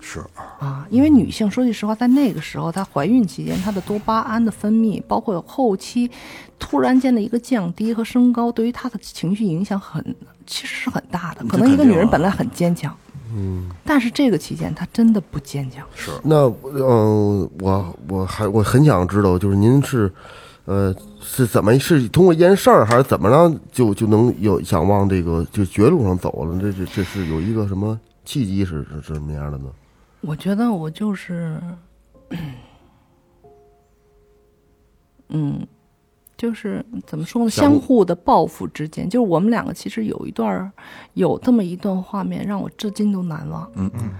[0.00, 0.24] 是，
[0.60, 6.08] 啊，因为女性说句实话，在那个时候，她怀孕期间，她的多巴胺的分泌，包括后期
[6.58, 10.02] 突然间的一个降低和升高，对于她的情绪影响很，
[10.46, 11.44] 其实是很大的。
[11.46, 12.96] 可能一个女人本来很坚强，
[13.34, 15.84] 嗯，但是这个期间她真的不坚强。
[15.94, 20.10] 是，那嗯、我我还我很想知道，就是您是，
[20.64, 20.94] 呃，
[21.30, 26.58] 是怎么是通过一件事儿，还是怎么着就就能有想往这个就绝路上走了？
[26.58, 29.66] 这这这是有一个什么契机是是是什么样的呢？
[30.22, 31.60] 我觉得我就是，
[35.28, 35.64] 嗯，
[36.36, 37.50] 就是怎么说呢？
[37.50, 40.72] 相互相互的报复之间，就是我们两个其实有一段儿
[41.12, 43.70] 有这么一段画面，让我至今都难忘。
[43.76, 44.10] 嗯嗯，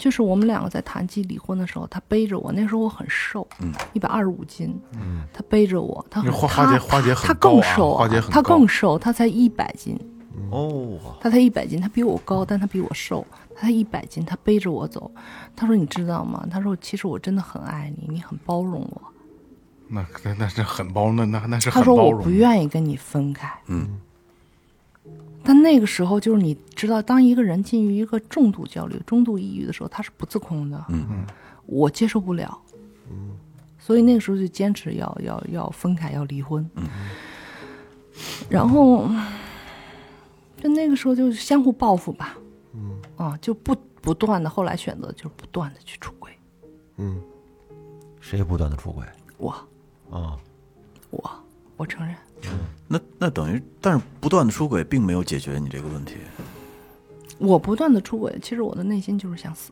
[0.00, 10.00] 就是我们两个在谈及离婚的时候，他背着我，那时候我很瘦，嗯，一百二十五斤，嗯，他背着我，他花花姐花姐很他更瘦他花姐很他更瘦，他才一百斤，
[10.50, 15.10] 哦，他才一百斤，他比我高，但他比我瘦，他才一百斤，他背着我走。
[15.54, 16.46] 他说：“你知道吗？
[16.50, 19.02] 他说其实我真的很爱你，你很包容我。
[19.86, 22.16] 那那那是很包，那那那是他说我。
[22.16, 23.52] 不愿意跟你分开。
[23.66, 24.00] 嗯，
[25.42, 30.84] 但那个时候就是你知道，当一个人进入一个重度焦虑、中度抑郁的时候，他是不自控的。
[30.88, 31.26] 嗯嗯，
[31.66, 32.60] 我接受不了。
[33.78, 36.68] 所以那个时候就坚持要要要分开，要离婚。
[36.76, 36.84] 嗯
[38.50, 39.08] 然后，
[40.62, 42.36] 就那个时候就相互报复吧。
[42.74, 46.30] 嗯啊，就不不断的，后来选择就是不断的去出轨。
[46.98, 47.20] 嗯，
[48.20, 49.06] 谁不断的出轨
[49.38, 49.50] 我
[50.10, 50.36] 啊？
[51.10, 51.30] 我
[51.78, 52.14] 我承认，
[52.88, 56.16] 那那等于，但是不断的出轨并没有解决你这个问题。
[57.38, 59.70] 我不断的出轨，其实我的内心就是想死。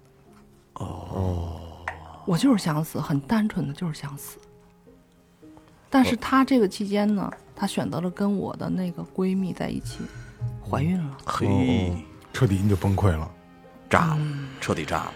[0.75, 1.61] 哦，
[2.25, 4.39] 我就是想死，很单纯的就是想死。
[5.91, 9.99] 但是她这个期间呢，她选择了跟我的那个闺蜜在一起，
[10.63, 11.19] 怀孕了。
[11.27, 11.93] 嘿，
[12.33, 13.31] 彻底你就崩溃了。
[13.91, 14.19] 炸了，
[14.61, 15.13] 彻底炸了。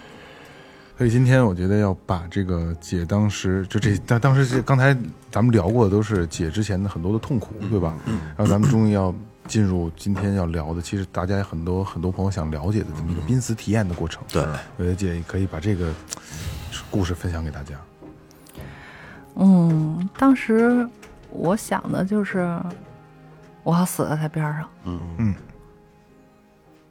[0.98, 4.96] 所以今天我觉得要把这个姐当时就这当当时这刚才
[5.30, 7.94] 咱们聊过的都是姐之前的很多的痛苦，对吧？
[8.36, 9.12] 然后咱们终于要
[9.48, 14.22] 进入今天要聊的，其实大家很多很多朋友想了解的这么一个濒死体验的过程。
[14.30, 14.42] 对，
[14.76, 15.92] 我觉得姐可以把这个
[16.90, 17.74] 故事分享给大家。
[19.34, 20.86] 嗯，当时
[21.30, 22.56] 我想的就是，
[23.64, 24.68] 我要死在他边上。
[24.84, 25.34] 嗯嗯，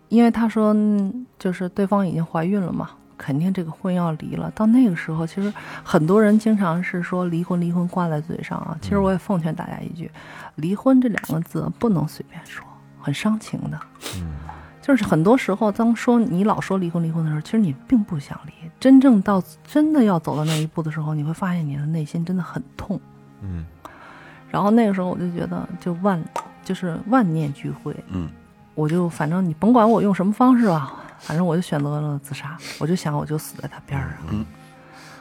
[0.09, 2.89] 因为他说，嗯就是对方已经怀孕了嘛，
[3.21, 4.49] 肯定这个婚要离了。
[4.55, 5.53] 到那个时候，其实
[5.83, 8.75] 很多人经常是说离婚，离婚挂在嘴上啊。
[8.81, 10.09] 其实我也奉劝大家一句，
[10.55, 12.65] 离婚这两个字不能随便说，
[12.99, 13.79] 很伤情的。
[14.15, 14.33] 嗯
[14.81, 18.51] 就是很多时候，当说你老说离婚离婚的时候，其实你并不想离。
[18.79, 22.99] 真正到真的要走到那一步的时候，你会发现你的内心真的很痛。
[23.41, 23.63] 嗯，
[24.49, 26.19] 然后那个时候我就觉得，就万
[26.63, 27.95] 就是万念俱灰。
[28.07, 28.27] 嗯，
[28.73, 32.57] 我就反正你甭管我用什么方式吧，反正我就选择了自杀。
[32.79, 34.45] 我就想我就死在他边儿上，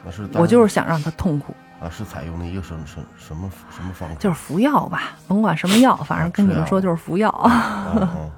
[0.03, 4.15] 那是我就是想让他痛苦，啊，是采用了一个什么什什么什么方法？
[4.15, 7.29] 就是服药吧，甭管什么药，反正跟你们说就是服药，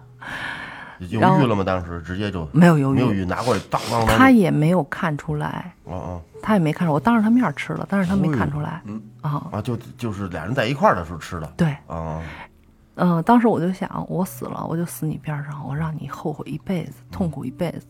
[1.00, 1.64] 犹豫了吗？
[1.64, 2.96] 当时直接就没有犹豫。
[2.96, 4.18] 没有豫，拿过来当当当。
[4.18, 8.82] 他也没有看出来，啊啊他也没看出来，我当着他面吃了，但是他没看出来。
[9.22, 9.62] 啊，啊！
[9.62, 12.22] 就就是俩人在一块儿的时候吃的对，啊。
[12.96, 17.88] 嗯、当时我就想，我死了，我就死你边上，我让你后悔一辈子，痛苦一辈子。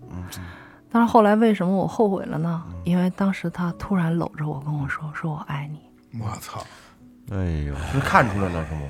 [0.90, 2.64] 但是后来为什么我后悔了呢？
[2.84, 6.22] 因为当时他突然搂着我跟我说：“说我爱你。
[6.22, 6.64] 我操！
[7.32, 8.82] 哎呦，是看出来了是吗？”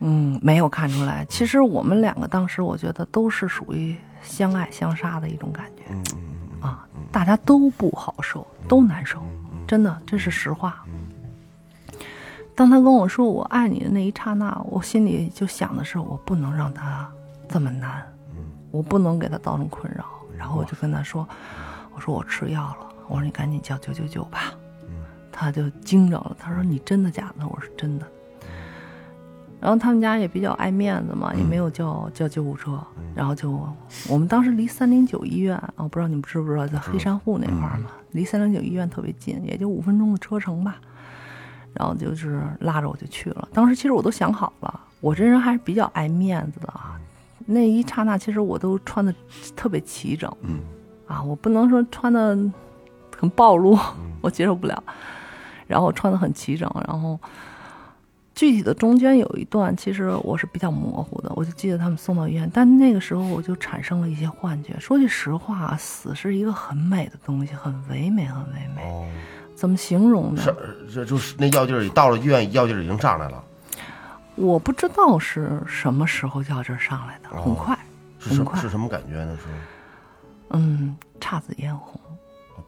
[0.00, 1.24] 嗯，没有看出来。
[1.26, 5.82] 其实我们两个当时，我觉得都是属于相爱相杀的一种感觉。
[5.90, 6.22] 嗯嗯
[6.62, 9.22] 嗯啊，大家都不好受，都难受，
[9.68, 10.82] 真的，这是实话。
[12.60, 17.10] 当他跟我说我爱你的那一刹那，我心里就想的是，我不能让他
[17.48, 18.06] 这么难，
[18.70, 20.04] 我不能给他造成困扰。
[20.36, 21.26] 然后我就跟他说，
[21.94, 22.76] 我说我吃药了，
[23.08, 24.52] 我说你赶紧叫九九九吧。
[25.32, 27.48] 他就惊着了，他说你真的假的？
[27.48, 28.06] 我说真的。
[29.58, 32.78] 然后他们家也比较爱面子嘛，也没有叫叫救护车，
[33.14, 33.58] 然后就
[34.06, 40.78] 我们当时离三零九医院啊，我不知道你们知不知道，在黑山户那块儿嘛，离三零九医院特别近，也就五分钟的车程吧。
[41.74, 43.48] 然后就是拉着我就去了。
[43.52, 46.98] 当时其实我都想好了，我这人还是比较爱面子的啊。
[47.46, 49.12] 那一刹那，其实我都穿的
[49.56, 50.60] 特别齐整，嗯
[51.06, 52.38] 啊，我不能说穿的
[53.16, 53.78] 很暴露，
[54.20, 54.82] 我接受不了。
[55.66, 57.18] 然后我穿的很齐整，然后
[58.34, 64.78] 具体的中间有一段，其实我是比较模糊的，我就记得他们送到医院，但那个时候我就产生了一些幻觉。
[64.78, 68.82] 说句实话，死是一个很美的东西，很唯美，很唯美。
[68.82, 69.06] 哦，
[69.60, 70.40] 怎么形容呢？
[70.40, 70.54] 是
[70.90, 73.44] 这就是那药劲儿到了医院，药劲儿已经上来了，
[74.34, 77.78] 我不知道是什么时候药劲儿上来的，很快，
[78.18, 78.70] 是什很快是。
[78.70, 79.36] 什么感觉呢？
[79.36, 79.48] 是
[80.52, 82.00] 嗯，姹紫嫣红，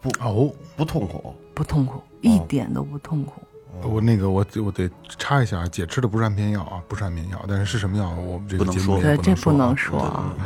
[0.03, 1.35] 不哦，不痛苦？
[1.55, 3.41] 不痛苦，一点都不痛苦。
[3.85, 10.37] 我那个我我得插一下，姐吃的不是安眠药啊，不是安眠药，但是是什么药，我这个不能说这不能说啊。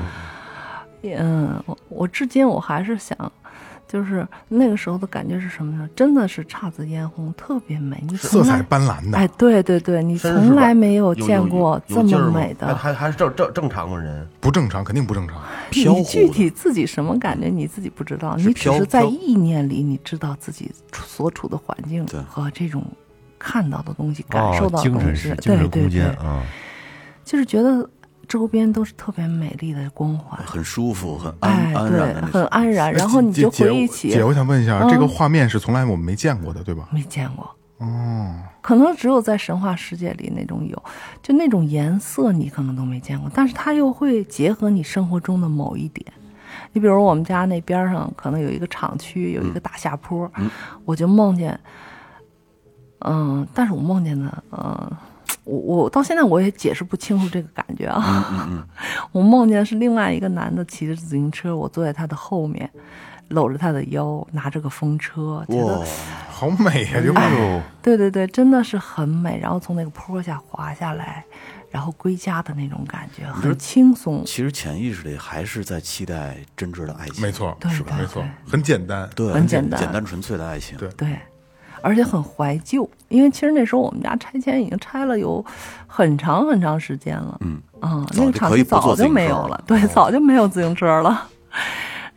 [1.03, 3.16] 嗯，我我至今我还是想，
[3.89, 5.89] 就是那个时候的感觉是什么呢？
[5.95, 8.03] 真的是姹紫嫣红，特别美。
[8.09, 12.66] 你色彩斑斓的，哎，对对对，你从来没有有见过这么美的。
[12.66, 15.41] 还还还是正正正常的人，不正常，肯定不正常。
[15.70, 22.84] 你具体自己什么感觉，你自己不知道，你只是在意念里，你知道自己处所处的环境和这种
[23.39, 25.91] 看到的东西、感哦受到的东西，是精神对对。
[25.91, 26.43] 对，啊，
[27.24, 27.89] 就是觉得
[28.29, 32.31] 周边都是特别美丽的光环，很舒服，很安哎，安然对。
[32.31, 32.87] 很安然。
[32.89, 36.89] 哎然后你就回忆起姐，我想问一下，嗯这个画面是从来我们没见过的，对吧？
[36.91, 37.49] 没见过，
[37.79, 40.83] 哦，可能只有在神话世界里那种有，
[41.22, 46.07] 就那种颜色你可能都没见过，但是它又会结合你生活中的某一点。
[46.72, 50.31] 你比如我们家那边上可能有一个厂区，有一个大下坡，
[50.85, 51.59] 我就梦见，
[53.01, 54.91] 嗯，但是我梦见的，嗯，
[55.45, 58.66] 我我到现在我也解释不清楚这个感觉啊。
[59.12, 62.68] 我梦见是另外一个男的骑着自行车，我坐在他的后面，
[63.28, 65.87] 搂着他的腰，拿着个风车，觉得哇，
[66.28, 69.39] 好美呀、这哎呦，对对对，真的是很美。
[69.41, 71.24] 然后从那个坡下滑下来，
[71.70, 74.22] 然后归家的那种感觉，很轻松。
[74.26, 77.97] 其实潜意识里还是在期待真挚的爱情，没错，对是吧？
[77.99, 79.09] 没错对，很简单。
[79.14, 80.76] 对，很简单简单纯粹的爱情。
[80.76, 81.18] 对对，
[81.87, 85.45] 而且很怀旧，因为其实那时候我们家拆迁已经拆了有
[85.87, 87.39] 很长很长时间了。
[87.43, 91.28] 嗯啊、那个厂区可以不坐早就没有了，对，早就没有自行车了。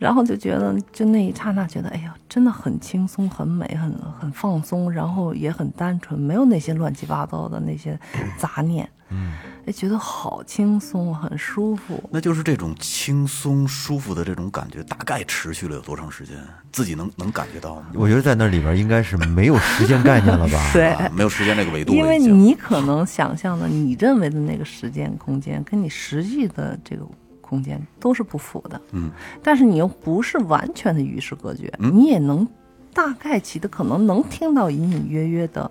[0.00, 8.00] 然后就觉得，就那一刹那觉得，哎呀，真的很轻松、很美、很很放松，然后也很单纯，没有那些乱七八糟的那些
[8.38, 8.88] 杂念。
[9.12, 9.32] 嗯，
[9.66, 12.02] 哎，觉得好轻松，很舒服。
[12.10, 16.34] 那就是这种轻松舒服的这种感觉，大概持续了有多长时间？
[16.72, 17.82] 自己能能感觉到吗？
[17.94, 20.58] 我觉得在那里边应该是没有时间概念了吧？
[20.72, 27.04] 对，啊，没有时间这个维度，因为你可能想象的、你认为的那个时间空间，跟你实际的这个
[27.50, 28.80] 空间都是不符的。
[28.92, 29.10] 嗯，
[29.42, 32.46] 但是你又不是完全的与世隔绝，你也能
[32.94, 35.68] 大概其的可能能听到隐隐约约的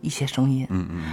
[0.00, 0.66] 一些声音。
[0.70, 1.04] 嗯嗯，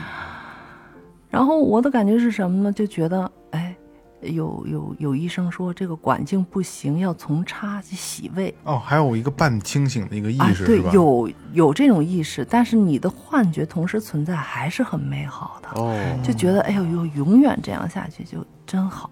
[1.30, 2.72] 然后我的感觉是什么呢？
[2.72, 3.76] 就觉得，哎，
[4.22, 8.54] 有有有医生说这个管径不行，要从插去洗胃。
[8.64, 15.70] 哦，还有一个半清醒的一个意啊，识，是吧？，对有有这种意识，但是你的幻觉同时存在，还是很美好的。
[15.80, 19.10] 哦，就觉得哎呦呦，永远这样下去就真好。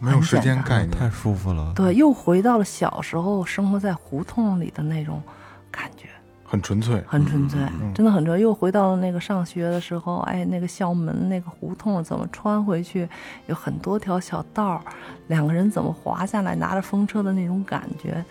[0.00, 1.10] 没有时间概念太。
[1.10, 1.72] 舒服了。
[1.74, 5.22] 对，又回到了小时候生活在胡同里的那种
[5.70, 6.08] 感觉，
[6.44, 7.02] 很纯粹。
[7.06, 8.42] 很纯粹，嗯真的很纯粹。
[8.42, 13.08] 又回到了那个上学的时候，哎，那个校门那个胡同怎么穿回去，
[13.46, 14.80] 有很多条小道儿，
[15.26, 18.24] 两个人怎么滑下来，拿着风车的那种感觉。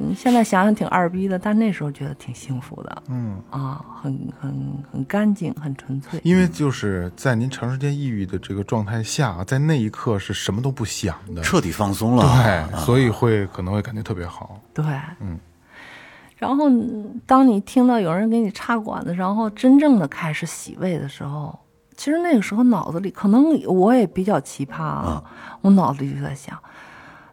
[0.00, 6.20] 嗯，现在想想挺二逼的，但那时候觉得挺幸福的嗯，啊，很很很干净，很纯粹。
[6.22, 12.24] 因为就是在您长时间抑郁的这个状态下，在那一刻是什么都不想的，彻底放松了。
[12.42, 14.60] 对，所以会可能会感觉特别好。
[14.72, 14.84] 对，
[15.20, 15.38] 嗯。
[16.36, 21.58] 然后，嗯当你听到有人给你插管子，然后真正的开始洗胃的时候，
[21.96, 25.24] 其实那个时候脑子里可能我也比较奇葩啊，
[25.62, 26.56] 我脑子里就在想，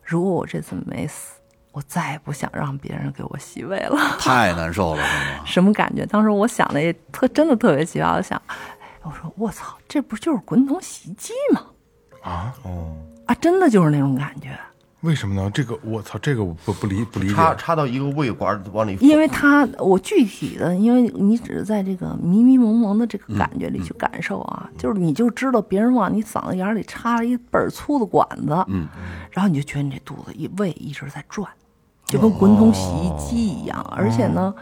[0.03, 1.35] 如果我这次没死，
[1.75, 3.99] 我再也不想让别人给我洗胃了。
[4.17, 5.09] 太难受了，是
[5.39, 5.43] 吗？
[5.45, 6.05] 什么感觉？
[6.05, 8.55] 当时我想的也特真的特别奇葩，我想，哎
[9.03, 11.61] 我说我操，这不就是滚筒洗衣机吗？
[12.23, 12.95] 啊哦？
[13.25, 14.57] 啊，真的就是那种感觉。
[15.01, 15.51] 为什么呢？
[15.53, 17.33] 这个我操，这个我不不理不理解。
[17.35, 28.87] 插插到一个胃管往里，因为它，我具体的，因为你只是在这个迷迷蒙蒙的这个感觉里去感受啊，就是你就知道别人往你嗓子眼里插了一倍儿粗的管子，嗯，
[29.29, 31.47] 然后你就觉得你这肚子一胃一直在转，
[32.05, 34.53] 就跟滚筒洗衣机一样，而且呢，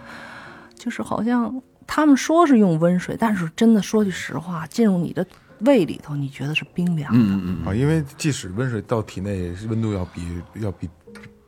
[0.76, 5.26] 就是好像他们说是用温水，但是真的说句实话，进入你的
[5.60, 7.20] 胃里头，你觉得是冰凉的。
[7.20, 10.90] 嗯啊，因为即使温水到体内，温度要比要比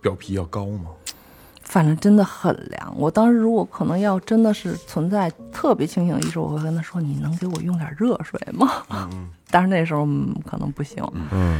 [0.02, 0.92] 表皮要高嘛。
[1.62, 2.94] 反正真的很凉。
[2.96, 8.84] 我当时如果可能要真的是存在特别清醒的意识，我会跟他说：“你能给我用点热水吗？”
[9.50, 11.04] 但是那时候、嗯、可能不行。
[11.32, 11.60] 嗯，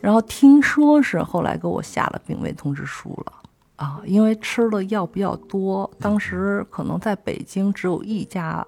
[0.00, 3.32] 然后听说是后来给我下了病危通知书了
[3.80, 8.64] 啊，因为吃的药比较多，当时可能在北京只有一家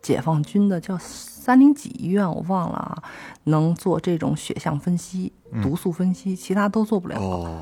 [0.00, 3.02] 解放军的叫三零几医院，我忘了啊，
[3.44, 5.30] 能做这种血象分析、
[5.62, 7.20] 毒素分析，其他都做不了。
[7.20, 7.60] 哦，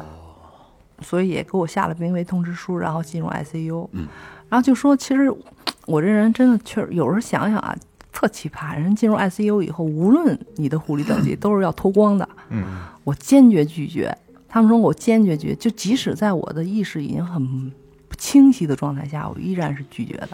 [1.00, 3.88] 所以也给我下了病危通知书，然后进入 ICU。
[3.90, 4.06] 嗯，
[4.48, 5.28] 然后就说，其实
[5.86, 7.76] 我这人真的确实有时候想想啊，
[8.12, 8.78] 特奇葩。
[8.78, 12.28] 人进入 ICU 以后，无论你的护理等级， 都是要脱光的。
[12.50, 12.64] 嗯，
[13.02, 14.16] 我坚决拒绝。
[14.54, 17.44] 他们说我坚决拒绝，就即使在我的意识已经很
[18.08, 20.28] 不清晰的状态下，我依然是拒绝的，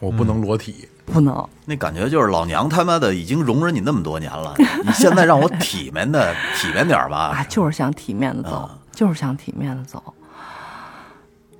[0.00, 1.46] 我不能裸体，不能。
[1.66, 7.44] 那感觉就是老娘他妈的已经容忍你那么多年了， 你现在让我体面的体面点儿吧啊，？
[7.46, 10.02] 就是想体面的走，啊就是想体面的走。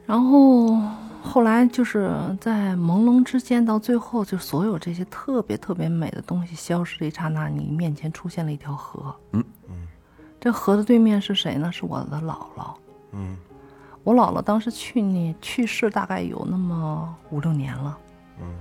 [0.06, 0.80] 然后
[1.22, 2.10] 后来就是
[2.40, 9.14] 在朦胧之间，到最后，就所有这些特别特别美的东西消失的一刹那，你面前出现了一条河。
[9.32, 9.44] 嗯
[10.44, 11.72] 这河的对面是谁呢？
[11.72, 12.74] 是我的姥姥。
[13.12, 13.34] 嗯
[14.02, 17.96] 我姥姥当时去年去世，大概有那么五六年了。
[18.38, 18.54] 嗯，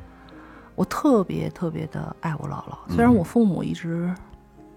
[0.75, 4.15] 我特别特别的爱我姥姥，虽然我父母一直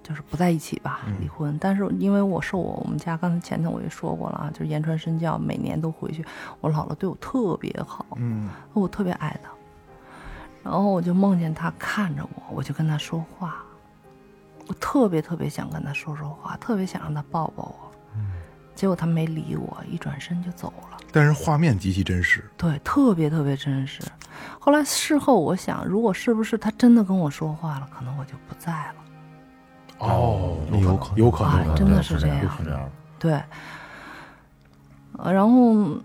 [0.03, 6.25] 就是不在一起吧，离婚，但是因为我受我我们家刚才前头我也说过了啊，就是言传身教，每年都回去，
[6.61, 9.51] 我姥姥对我特别好，嗯，我特别爱她。
[10.65, 13.65] 然后我就梦见她看着我，我就跟她说话，
[14.69, 17.93] 我特别特别想跟他说说话，特别想让他抱抱我。
[18.75, 20.99] 结果他没理我，一转身就走了。
[21.11, 24.03] 但是画面极其真实，对，特别特别真实。
[24.59, 28.95] 后来事后我想，如果是不是他真的跟我说话了，可能我就不在了。
[30.01, 32.91] 哦，有可能有可能，啊真的是这样。
[33.19, 33.41] 对，
[35.17, 35.99] 呃，然后，哎，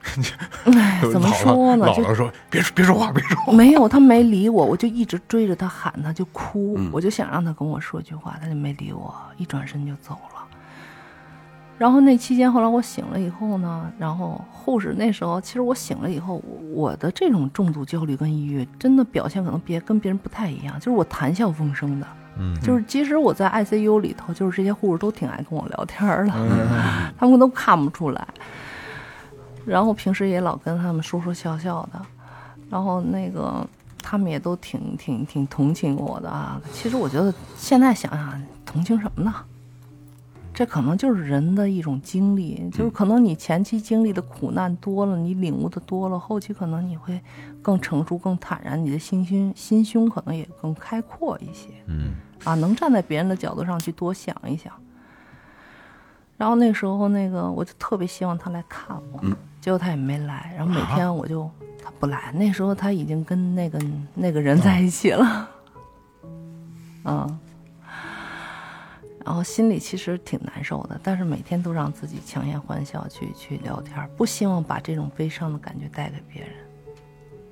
[1.12, 1.86] 怎么说呢？
[1.94, 3.52] 就姥姥说别说别说话，别说话。
[3.52, 10.40] 没有，他没理我，我就一直追着他喊他，就哭，嗯我就想让他跟我说句话，他就没理我，一转身就走了。
[11.78, 22.06] 然后那期间，后来我醒了以后呢，然后护士那时候，其实我醒了以后，我我的这种重度焦虑跟抑郁，真的表现可能别跟别人不太一样，就是我谈笑风生的，
[22.38, 26.32] 嗯就是即使我在 ICU 里头，就是这些护士都挺爱跟我聊天儿的，
[27.18, 28.28] 他们都看不出来。
[29.66, 32.00] 然后平时也老跟他们说说笑笑的，
[32.68, 33.66] 然后那个
[34.02, 36.60] 他们也都挺挺挺同情我的啊。
[36.72, 39.34] 其实我觉得现在想想，同情什么呢？
[40.52, 47.18] 这可能就是人的一种经历，就是可能你前期经历的苦难多了，你领悟的多了，后期可能你会
[47.62, 51.68] 更成熟、更坦然，你的心胸心胸可能也更开阔一些。
[51.86, 54.72] 嗯啊，能站在别人的角度上去多想一想。
[56.40, 59.20] 然后那时候，那个我就特别希望他来看我，
[59.60, 60.54] 结果他也没来。
[60.56, 61.50] 然后每天我就、
[61.84, 63.78] 他不来，那时候他已经跟那个
[64.14, 65.50] 那个人在一起了，
[67.04, 67.38] 嗯。
[69.22, 76.50] 然后心里其实挺难受的，但是每天都让自己强颜欢笑去去聊天，不希望把这种悲伤的感觉带给别人。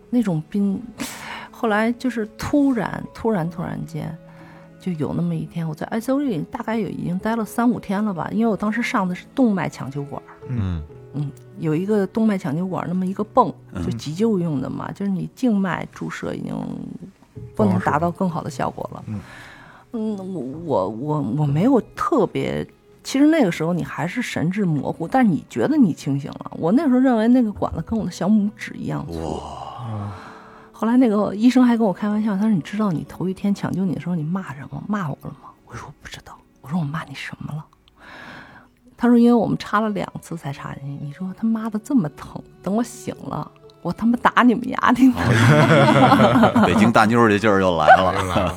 [0.09, 0.83] 那种冰，
[1.51, 4.17] 后来就是突然突然突然间，
[4.81, 10.83] 就有那么一天，我在 ICU 里大概也已经待了三五天了吧，因为我当时上的是动脉抢救管，嗯
[11.15, 13.53] 嗯，有一个动脉抢救管那么一个泵，
[13.85, 16.55] 就急救用的嘛，就是你静脉注射已经
[17.55, 19.05] 不能达到更好的效果了。
[19.93, 22.67] 嗯，我我我我没有特别，
[23.03, 26.53] 其实那个时候你还是神志模糊，但是你觉得你清醒了。
[26.59, 29.41] 我那时候认为那个管子跟我的小拇指一样粗。
[30.81, 34.81] 后来那个医生还跟我开玩笑，他说：“你知道你头一天抢救你的时候你骂什么？
[34.87, 37.65] 骂我了吗？”我说：“我不知道。”我说：“我骂你什么了？”
[38.97, 43.51] 他说：“因为我们插了两次才插进去。”你说他妈的这么疼，等我醒了，
[43.83, 45.03] 我他妈打你们牙的！
[46.65, 48.55] 北京大妞儿这劲儿又 来了，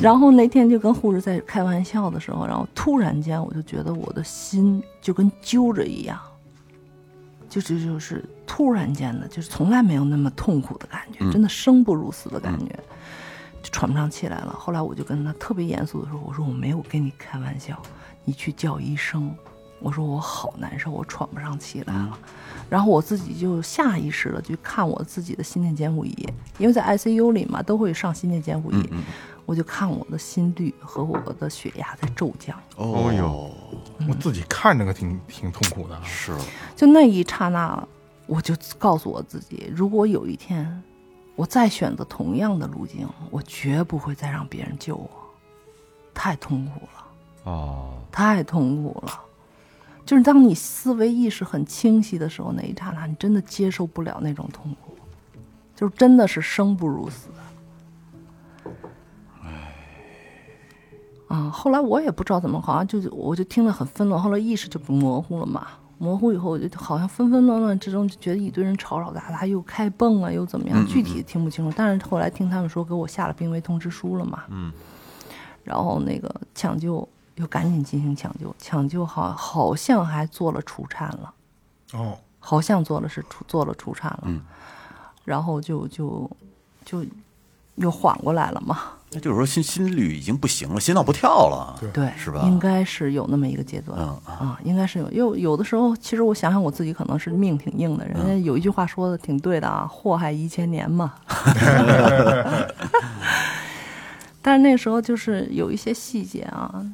[0.00, 6.18] 然后那天就跟护士在开玩笑的时候，然后突然间我就觉得我的心就跟揪着一样，
[7.52, 12.74] 就是就是突然间的，就是从来没有那么痛苦的感觉，真的生不如死的感觉，
[13.62, 14.56] 就喘不上气来了。
[14.58, 17.78] 后来我就跟他特别严肃的说：“我说我没有跟你开玩笑，
[18.24, 19.30] 你去叫医生。”
[19.84, 22.18] 我说我好难受，我喘不上气来了。
[22.70, 26.16] 然后我自己就下意识的去看我自己的心电监护仪，
[26.56, 28.88] 因为在 ICU 里嘛，都会上心电监护仪。
[29.44, 33.50] 我就看我的心率和我的血压在骤降，哦呦，
[34.08, 36.02] 我自己看着个挺挺痛苦的啊。
[36.04, 36.32] 是
[36.76, 37.86] 就那一刹那，
[38.26, 40.82] 我就告诉我自己，如果有一天
[41.34, 45.10] 我再选择同样的路径，我绝不会再让别人救我，
[46.14, 47.04] 太痛苦了。
[47.44, 49.20] 哦，太痛苦了。
[50.06, 54.96] 就是当你思维意识很清晰的时候，那一刹那，你真的接受不了那种痛苦，
[55.74, 57.28] 就是真的是生不如死。
[61.32, 65.66] 啊，后来我也不知道怎么，好像就我就听得很纷乱，后来意识就不模糊了嘛，
[65.96, 71.74] 模糊以后，我就好像纷纷乱乱之中就觉得一堆人吵吵杂杂，又开蹦啊，又怎么样，具体听不清楚。
[71.74, 74.42] 但是后来听他们说，给我下了病危通知书了嘛。
[74.48, 74.70] 嗯。
[75.64, 81.34] 然后那个抢救又赶紧进行抢救，抢救好好像还做了除颤了，
[81.94, 84.24] 哦，好像做了是除做了除颤了。
[84.24, 84.42] 嗯。
[85.24, 86.30] 然后就就
[86.84, 87.06] 就
[87.76, 88.78] 又缓过来了嘛。
[89.14, 92.40] 那就是说心心率已经不行了，心脏不跳了，对，是吧？
[92.44, 95.10] 应该是有那么一个阶段，嗯啊，应该是有。
[95.10, 101.12] 有有的时候，其实我想想我自己可能是命挺硬的，人家有一句话说的挺对的啊，“祸害一千年”嘛。
[104.40, 106.84] 但是那时候就是有一些细节啊，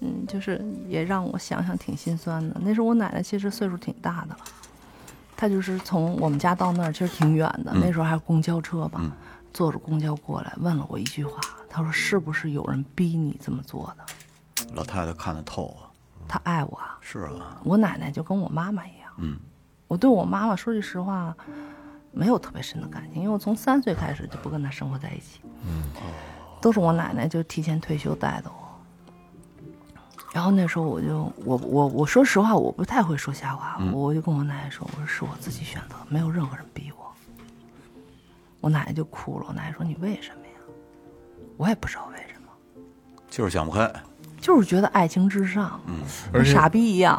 [0.00, 2.56] 嗯，就是也让我想想挺心酸的。
[2.60, 4.36] 那时候我奶奶其实岁数挺大的了，
[5.36, 9.00] 她就是从我们家到那儿其实挺远的，那时候还有公交车吧。
[9.54, 11.40] 坐着公交过来，问了我一句话，
[11.70, 14.04] 他说：“是不是有人逼你这么做的
[14.74, 15.88] 老太太看得透啊，？”
[16.28, 19.10] 她爱我啊，是啊，我奶奶就跟我妈妈一样。
[19.18, 19.38] 嗯，
[19.86, 21.34] 我对我妈妈说句实话，
[22.10, 25.40] 没有特别深的感情，因为我从三岁开始就不跟她生活在一起。
[25.64, 25.84] 嗯，
[26.60, 28.64] 都是我奶奶就提前退休带的我。
[30.32, 37.13] 然后那时候我就我我我说实话，我不太会说瞎话，我就跟我奶奶说，我说是我自己选择，没有任何人逼我。
[38.64, 40.52] 我奶奶就哭了，我奶奶说：“你为什么呀？”
[41.58, 42.48] 我也不知道为什么，
[43.28, 43.92] 就是想不开，
[44.40, 46.00] 就是觉得爱情至上，嗯，
[46.32, 47.14] 而傻逼一样。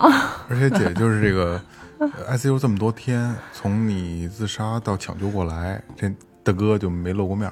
[0.49, 1.61] 而且姐 就是这个
[1.99, 6.11] 呃 ICU 这么多天，从你自杀到抢救过来，这
[6.43, 7.51] 大哥就没露过面。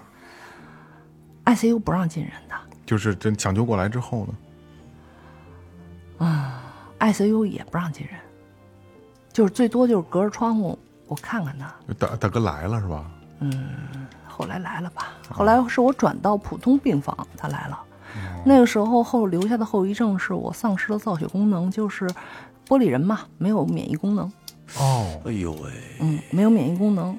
[1.46, 2.56] ICU 不让进人的
[2.88, 4.34] 就是这抢救过来之后呢，
[6.26, 6.64] 啊
[7.00, 8.16] ，ICU 也不让进人，
[9.32, 11.72] 就是最多就是隔着窗户我看看他。
[12.00, 13.06] 大大哥来了是吧？
[14.28, 15.14] 后来来了吧？
[15.30, 17.80] 后来是我转到普通病房，他来了。
[18.46, 22.08] 那个时候后留下的后遗症是我丧失了造血功能，就是
[22.68, 24.32] 玻璃人嘛，没有免疫功能，
[24.78, 27.18] 哦，哎呦喂，嗯，没有免疫功能。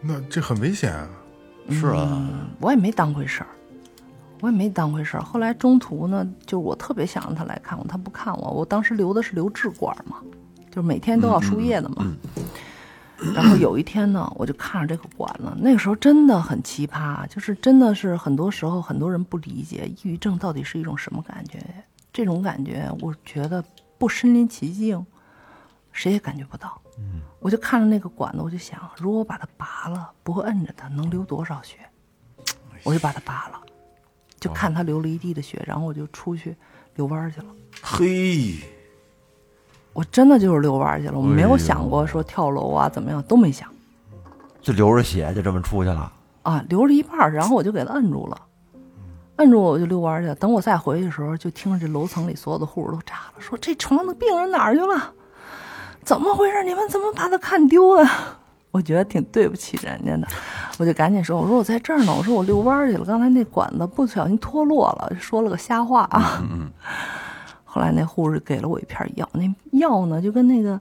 [0.00, 1.08] 那这很危险啊！
[1.68, 2.26] 是啊，
[2.58, 3.46] 我也没当回事儿，
[4.40, 5.22] 我也没当回事儿。
[5.22, 8.50] 后来中途呢，就是我特别想让他来看我，他不看我。
[8.50, 10.16] 我当时留的是留置管嘛，
[10.70, 12.06] 就是每天都要输液的嘛。
[13.34, 21.58] 然后有一天呢，我就看着这个管了，那个时候真的很奇葩，就是真的是很多时候很多人不理解抑郁症到底是一种什么感觉。
[22.12, 23.62] 这种感觉，我觉得
[23.98, 25.04] 不身临其境，
[25.92, 26.80] 谁也感觉不到。
[27.38, 31.76] 我就看着那个管子，我就想，如果我把它拔了，不会摁着它，能流多少血？
[32.82, 33.60] 我就把它拔了，
[34.38, 36.56] 就看它流了一地的血，然后我就出去
[36.96, 37.46] 遛弯儿去了。
[37.82, 38.58] 嘿，
[39.92, 43.68] 我真的就是遛弯儿去了，我没有想过说跳楼啊怎么样，都没想
[44.60, 46.12] 就流着血就这么出去了。
[46.42, 48.40] 啊，流了一半儿，然后我就给他摁住了，
[49.36, 50.34] 摁住我我就遛弯去了。
[50.34, 55.12] 等我再回去的时候，就听着这楼层里所有的护士都炸了，说这床的病人哪儿去了？
[56.02, 56.62] 怎么回事？
[56.64, 58.08] 你们怎么把他看丢了？
[58.72, 60.28] 我觉得挺对不起人家的，
[60.78, 66.40] 我就赶紧说：“我说我在这儿呢，我说我遛弯去了，刚才那管子不小心脱落了，说了个瞎话啊。
[67.72, 70.80] 后来那护士给了我一片药，那药呢就跟那个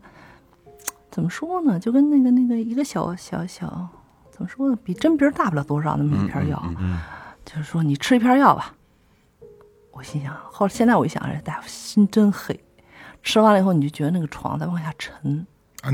[1.11, 3.87] 怎么说呢，就跟那个那个一个小小小
[4.31, 6.59] 怎么说呢，比针鼻大不了多少那么一片药，
[7.45, 8.73] 就是说你吃一片药吧。
[9.91, 12.59] 我心想，后来现在我一想，这大夫心真黑。
[13.21, 15.45] 吃完了以后，你就觉得那个床在往下沉。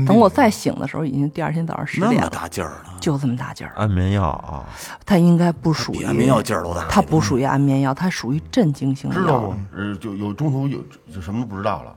[0.06, 3.72] 等我再醒的时候，已经第二天早上十点那么大劲儿呢，就这么大劲儿。
[3.76, 4.64] 安眠药啊，
[5.04, 6.86] 它应该不属于安眠药劲儿都大。
[6.88, 9.54] 它不属于安眠药，它属于镇静性的药知道不。？
[9.76, 10.80] 呃，就有中途有
[11.12, 11.96] 就什么都不知道了。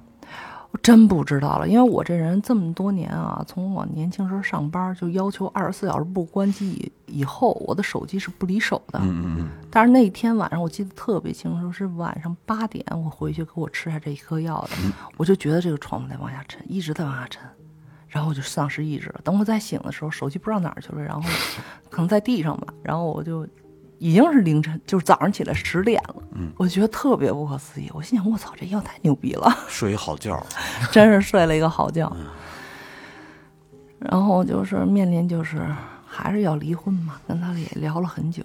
[0.72, 6.70] 我真不知道了，因为我这人这么多年啊，从我年轻时候上班就要求二十四小时不关机
[7.08, 9.00] 以以后，我的手机是不离手的。
[9.02, 17.42] 嗯嗯但是那一天晚上我记得特别清楚，是晚上八点，我回去给我吃下这一颗药的，我就觉得这个床在往下沉，一直在往下沉，
[18.10, 19.22] 然后我就丧失意志了。
[19.24, 21.30] 等我再醒的时候，手机不知道哪儿去了，然后
[21.90, 23.48] 可能在地上吧，然后我就
[24.00, 26.16] 已经是凌晨，就是早上起来十点了，
[26.58, 27.90] 我觉得特别不可思议。
[27.94, 29.46] 我心想，我操，这药太牛逼了。
[29.48, 30.44] 嗯，睡一好觉，
[30.92, 32.12] 真是睡了一个好觉。
[34.00, 35.62] 然后就是面临就是
[36.06, 38.42] 还是要离婚嘛，跟他也聊了很久，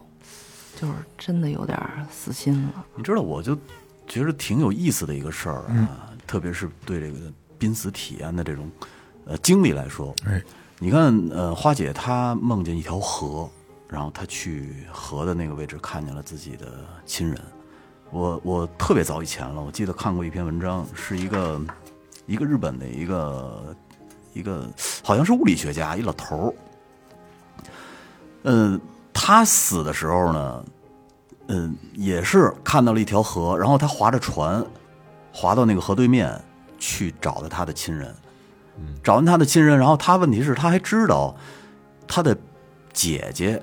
[0.74, 2.84] 就是真的有点儿死心了。
[2.96, 3.56] 你知道，我就
[4.08, 8.68] 觉得挺有意思的一个事儿啊，特别是对这个濒死体验的这种
[9.26, 10.14] 呃经历来说。
[10.26, 10.42] 哎，
[10.78, 13.48] 你看，呃，花姐她梦见一条河，
[13.88, 16.66] 然后她去河的那个位置看见了自己的
[17.06, 17.40] 亲人。
[18.10, 21.60] 我我特别早以前了，我记得看过一篇文章，是一个
[22.26, 23.76] 一个日本的一个
[24.34, 24.68] 一个
[25.02, 26.54] 好像是物理学家，一老头儿。
[28.44, 28.80] 嗯，
[29.12, 30.64] 他死的时候呢，
[31.48, 34.64] 嗯，也是看到了一条河，然后他划着船，
[35.32, 36.40] 划到那个河对面，
[36.78, 38.14] 去找的他的亲人，
[39.02, 41.34] 找完他的亲人，然后他问题是他还知道
[42.06, 42.36] 他的
[42.92, 43.62] 姐姐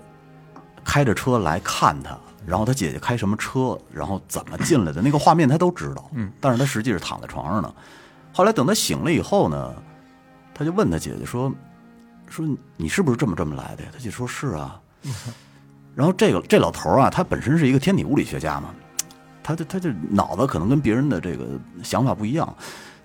[0.84, 7.74] 开着车来看他，然后他姐姐开什么车，然后怎么进来的那个画面他都知道，嗯，但是他实际是躺在床上呢。
[8.34, 9.74] 后来等他醒了以后呢，
[10.54, 11.54] 他就问他姐姐说
[12.30, 12.48] ：“说
[12.78, 14.80] 你是不是这么这么来的呀？”他姐说是啊。
[15.94, 18.70] 然后这个这老头啊，他本身是一个天体物理学家嘛，
[19.44, 21.46] 他就他就脑子可能跟别人的这个
[21.84, 22.56] 想法不一样。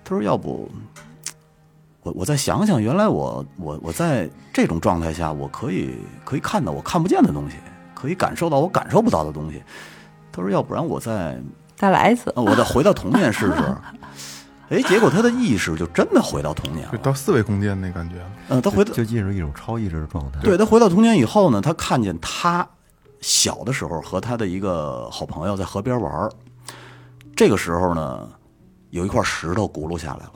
[0.05, 0.71] 他说：“要不
[2.07, 7.57] 我我再想想，原来我我我在这种状态下，我可以可以看到我看不见的东西，
[7.93, 9.61] 可以感受到我感受不到的东西。”
[10.31, 11.37] 他说：“要不然我再
[11.75, 13.77] 再来一次，呃我再回到童年试试。
[14.69, 16.91] ”哎，结果他的意识就真的回到童年了。
[16.91, 18.31] 就到四维空间那感觉了。
[18.49, 20.39] 嗯，他回到就进入一种超意识的状态。
[20.41, 22.67] 对他回到童年以后呢，他看见他
[23.19, 26.31] 小的时候和他的一个好朋友在河边玩儿
[27.35, 28.27] 这个时候呢，
[28.89, 30.33] 有一块石头轱辘下来了，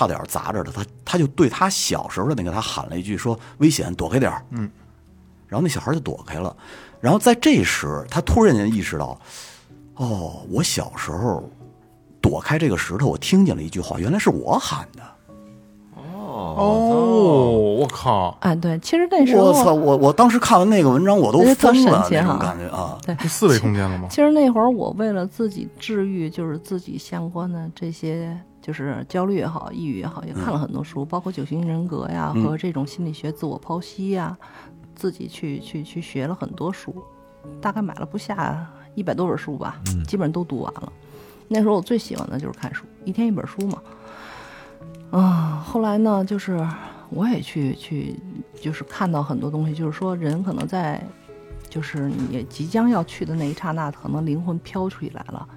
[0.00, 4.70] 差点砸着他，他他就对他小时候的那个他喊了一句说：“危险，躲开点儿。”嗯，
[5.46, 6.56] 然后那小孩就躲开了。
[7.02, 9.20] 然后在这时，他突然间意识到，
[9.96, 11.46] 哦，我小时候
[12.18, 15.02] 躲开这个石头，我听见了一句话，原来是我喊的。
[16.22, 19.74] 哦，我靠，哎，对，其实那时候我操！
[19.74, 22.96] 我我当时看完那个文章，我都疯了，那种感觉啊！
[23.04, 24.08] 对，是四维空间了吗？
[24.08, 34.36] 其实那会儿我为了自己治愈，就是自己相关的这些，就是焦虑也好，抑郁也好，也看了很多书，包括九型人格呀和这种心理学自我剖析呀，
[34.94, 36.94] 自己去去去学了很多书，
[37.60, 40.92] 大概买了不下一百多本书吧，基本上都读完了。
[41.48, 43.82] 那时候我最喜欢的就是看书，一天一本书嘛。
[45.10, 46.64] 啊，后来呢，就是
[47.08, 48.14] 我也去去，
[48.60, 51.02] 就是看到很多东西，就是说人可能在，
[51.68, 55.48] 就是你即将要去的那一刹那，可能灵魂飘出去来了，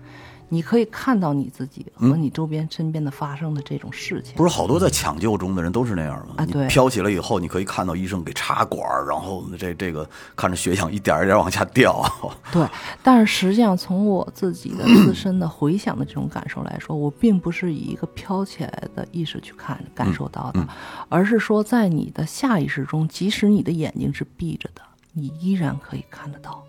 [0.54, 4.36] 你可以看到你自己和你周边身边的发生的这种事情。
[4.36, 6.36] 不是好多在抢救中的人都是那样吗？
[6.38, 12.06] 你啊对飘起来以后，你可以看到医生给插管，然后这这个看着血氧一点一点往下掉。
[12.54, 12.68] 对，
[13.02, 20.68] 但是实际上从我自己的自身的回想的这种感受来说，我并不是以一个飘起来的意识去看感受到的，
[21.10, 24.82] 而是说在你的下意识中，即使你的眼睛是闭着的，
[25.14, 26.64] 你依然可以看得到。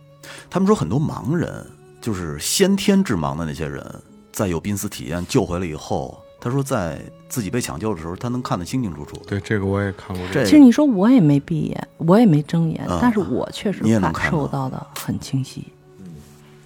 [0.48, 1.66] 他们说很多盲人，
[2.04, 3.82] 就是先天致盲的那些人，
[4.30, 7.00] 在有濒死体验救回来以后，他说在
[7.30, 9.16] 自己被抢救的时候，他能看得清清楚楚。
[9.26, 10.22] 对，这个我也看过。
[10.30, 15.64] 这其实你说我也没闭眼，我也没睁眼，啊但是我确实感受到的很清晰。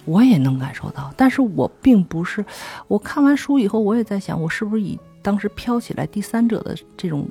[0.03, 2.43] 我也能感受到，但是我并不是，
[2.89, 7.25] 我看完书以后，我也在想，我是不是以当时飘起来第三者的这种，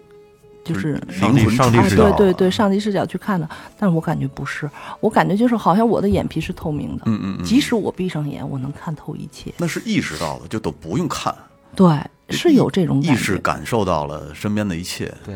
[0.75, 3.49] 就是上帝上帝视角对对对，上帝视角去看的，
[3.79, 4.69] 但是我感觉不是，
[5.01, 11.35] 我感觉就是好像我的眼皮是透明的，嗯嗯嗯即使我闭上眼，我能看透一切，那是意识到了，就都不用看，
[11.75, 11.99] 对，
[12.29, 15.13] 是有这种意识感受到了身边的一切。
[15.25, 15.35] 对，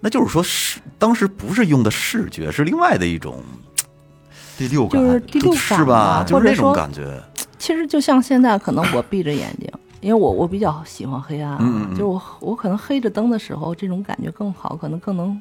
[0.00, 3.42] 那就是说是当时不是用的视觉，是另外的一种，
[4.58, 6.24] 第六感就是第六感是吧？
[6.26, 7.22] 就是那种感觉。
[7.58, 9.70] 其实就像现在，可能我闭着眼睛，
[10.00, 15.40] 因为我我比较喜欢黑暗啊，嗯嗯嗯就是我我可能黑着灯的时候，这种感觉更好，可能更能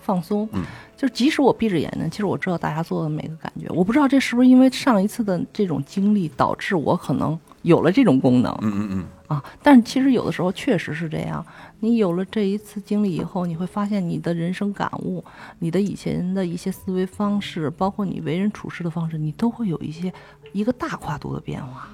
[0.00, 0.48] 放松。
[0.52, 0.62] 嗯
[0.96, 8.56] 就是即使我闭着眼睛，其实我知道大家做的每个感觉，我不知道这是不是因为上一次的这种经历导致我可能有了这种功能。
[8.62, 11.44] 嗯嗯嗯，啊，但是其实有的时候确实是这样。
[11.80, 15.24] 你有了这一次经历以后，你会发现你的人生感悟，
[15.58, 20.12] 你的以前的一些思维方式，包括你为人处事的方式，你都会有一些
[20.52, 21.88] 一个大跨度的变化。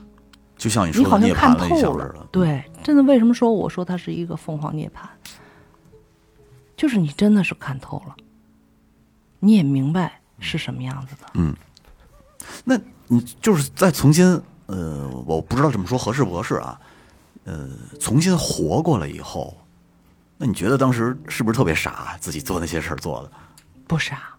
[0.59, 2.27] 就像你你说的涅好像看槃了一下透了似的。。
[2.31, 5.09] 对，真的，为什么说我说它是一个凤凰涅槃？
[6.77, 8.15] 就是你真的是看透了，
[9.41, 11.29] 你也明白是什么样子的。
[11.35, 11.55] 嗯
[12.65, 14.25] 那你就是再重新，
[14.67, 16.81] 呃，我不知道这么说合适不合适啊，
[17.45, 17.69] 呃，
[18.01, 19.57] 重新活过来以后，
[20.37, 23.33] 那你觉得当时是不是特别傻，自己做那些事儿做的
[23.87, 24.37] 不傻，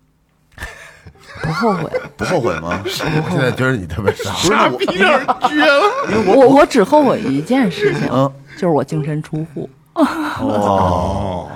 [1.41, 1.89] 不后悔。
[2.17, 2.82] 不后悔吗？
[2.84, 2.89] 我
[3.30, 4.32] 现在觉得你特别傻。
[4.69, 9.69] 不是那我我我只后悔一件事情，嗯就是我净身出户。
[9.93, 11.49] 哦，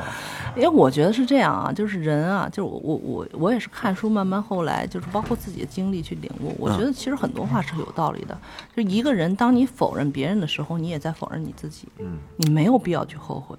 [0.56, 6.56] 因为我觉得是这样啊，就是人啊，就是我我我我也是看书，慢慢后来就是包括自己的经历去领悟。
[6.60, 8.38] 我觉得其实很多话是有道理的。
[8.76, 11.88] 就一个人，当你否认别人的时候，你也在否认你自己。
[12.00, 13.58] 嗯，你没有必要去后悔，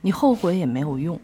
[0.00, 1.18] 你后悔也没有用。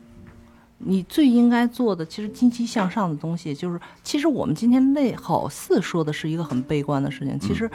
[0.87, 7.71] 你最应该做的，其实积极向上的东西，就是其实我们今天类好似说的是一个很悲观的事情，其实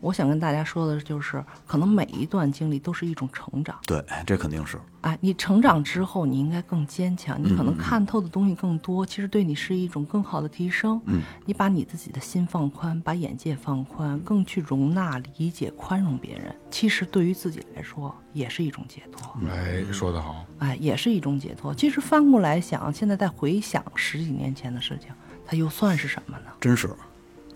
[0.00, 3.76] 我想跟大家说的就是，可能每一段经历都是一种成长。
[3.86, 4.78] 对，这肯定是。
[5.00, 11.00] 哎，你成长之后，你应该更坚强，你可能嗯看透的东西更多，其实对你是一种更好的提升。
[11.06, 19.36] 嗯，你把你自己的心放宽，把眼界放宽，更去容纳、理解、宽容别人，其实对于自己来说也是一种解脱。
[19.48, 21.72] 哎，说得好，哎，也是一种解脱。
[21.74, 25.10] 其实翻过来想，现在再回想十几年前的事情，
[25.46, 26.46] 它又算是什么呢？
[26.60, 26.90] 真是，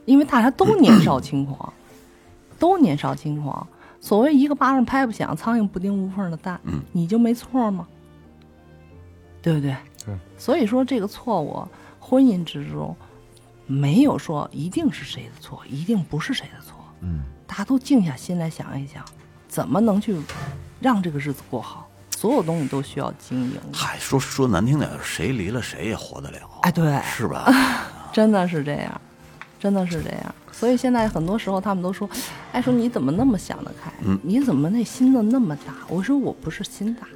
[0.05, 1.73] 因为大家都年少轻狂，
[2.63, 3.67] 都年少轻狂。
[4.01, 7.89] 所谓一个巴掌拍不响，苍蝇不叮无缝的蛋，嗯你就没错吗？
[9.43, 9.77] 对不对？
[10.07, 10.17] 对。
[10.39, 11.67] 所以说，这个错误，
[11.99, 12.95] 婚姻之中
[13.67, 16.77] 没有说一定是谁的错，一定不是谁的错。
[17.01, 19.05] 嗯，大家都静下心来想一想，
[19.49, 20.17] 怎么能去
[20.79, 21.89] 让这个日子过好？
[22.11, 23.61] 所有东西都需要经营。
[23.73, 27.53] 嗨，说说难听点，谁离了谁也活得了，哎，对，是吧？
[28.13, 29.01] 真的是这样，
[29.63, 30.35] 真的是这样。
[30.51, 32.11] 所以现在很多时候他们都说，
[32.51, 33.93] 哎，说你怎么那么想得开？
[34.05, 35.73] 嗯你怎么那心子那么大？
[35.89, 37.07] 我说我不是心大，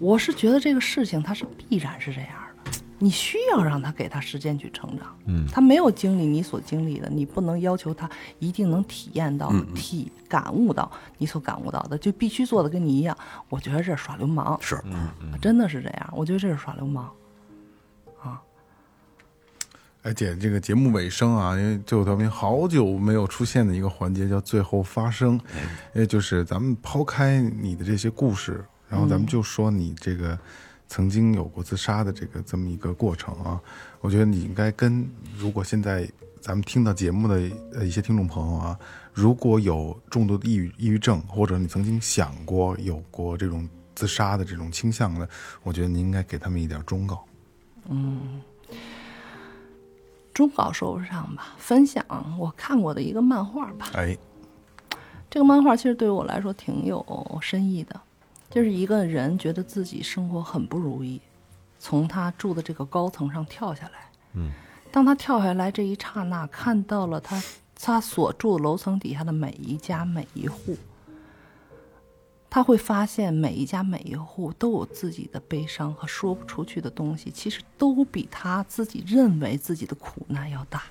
[0.00, 2.30] 我是觉得这个事情它是必然是这样
[2.64, 5.16] 的，你需要让他给他时间去成长。
[5.26, 8.10] 嗯他没有经历你所经历的，你不能要求他
[8.40, 13.16] 一定能体验到、嗯体感悟到你所感悟到的，就必须做的跟你一样。
[13.48, 14.82] 我觉得这是耍流氓，是，
[15.40, 16.10] 真的是这样。
[16.12, 17.08] 我觉得这是耍流氓。
[20.02, 25.40] 哎姐，这个节目尾声啊，因为最后调频好久没有出现的一个环节叫最后发声，
[25.94, 30.36] 也就是咱们抛开你的这些故事，然后咱们就说你这个
[30.88, 33.60] 曾经有过自杀的这个这么一个过程啊，
[34.00, 37.40] 我觉得你应该跟如果现在咱们听到节目的
[37.72, 38.76] 呃一些听众朋友啊，
[39.12, 45.28] 如果有重度的抑郁抑郁症，或者你曾经想过有过这种自杀的这种倾向的，
[45.62, 47.24] 我觉得你应该给他们一点忠告。
[50.32, 52.04] 忠告说不上吧，分享
[52.38, 53.90] 我看过的一个漫画吧。
[53.94, 54.16] 哎，
[55.28, 57.04] 这个漫画其实对于我来说挺有
[57.40, 58.00] 深意的，
[58.50, 61.20] 就是一个人觉得自己生活很不如意，
[61.78, 64.10] 从他住的这个高层上跳下来。
[64.34, 64.50] 嗯，
[64.90, 67.42] 当他跳下来这一刹那，看到了他
[67.74, 70.76] 他所住楼层底下的每一家每一户，
[72.54, 80.82] 他会发现每一家每一户都有自己的悲伤和说不出去的东西，其实都比他自己认为自己的苦难要大。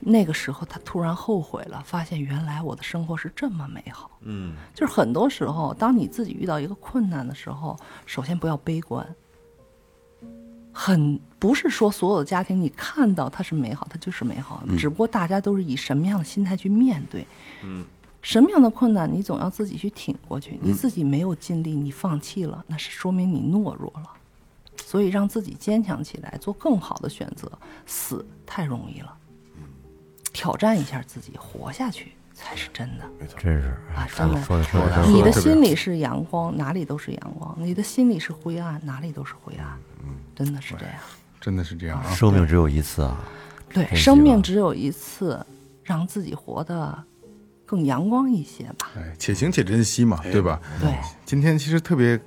[0.00, 4.10] 那个时候，他突然后悔了，发现原来我的生活是这么美好。
[4.22, 9.06] 嗯，就是很多时候，当你自己遇到一个困难的时候，首先不要悲观。
[10.72, 17.26] 很不是说所有的家庭你看到它是美好，它就是美好，只不过大家都是以什么样的心态去面对。
[17.62, 17.84] 嗯，
[18.24, 24.10] 什么样的困难你总要自己去挺过去，你自己没有尽力，你放弃了，那是说明你懦弱了。
[24.82, 27.50] 所以让自己坚强起来，做更好的选择。
[27.84, 29.14] 死太容易了，
[30.32, 33.04] 挑战一下自己，活下去才是真的。
[33.20, 39.78] 没错真是啊真的说的说的你的心里是阳光，哪里都是阳光；你的心里是灰暗，哪里都是灰暗。
[40.34, 40.94] 真的是这样。
[41.40, 42.10] 真的是这样啊。
[42.10, 43.22] 生命只有一次啊，
[43.68, 45.44] 对，生命只有一次，
[45.82, 47.04] 让自己活得
[47.66, 48.90] 更阳光一些吧。
[48.96, 50.60] 哎，且行且珍惜嘛，对吧？
[50.80, 50.92] 对，
[51.24, 52.18] 今天其实特别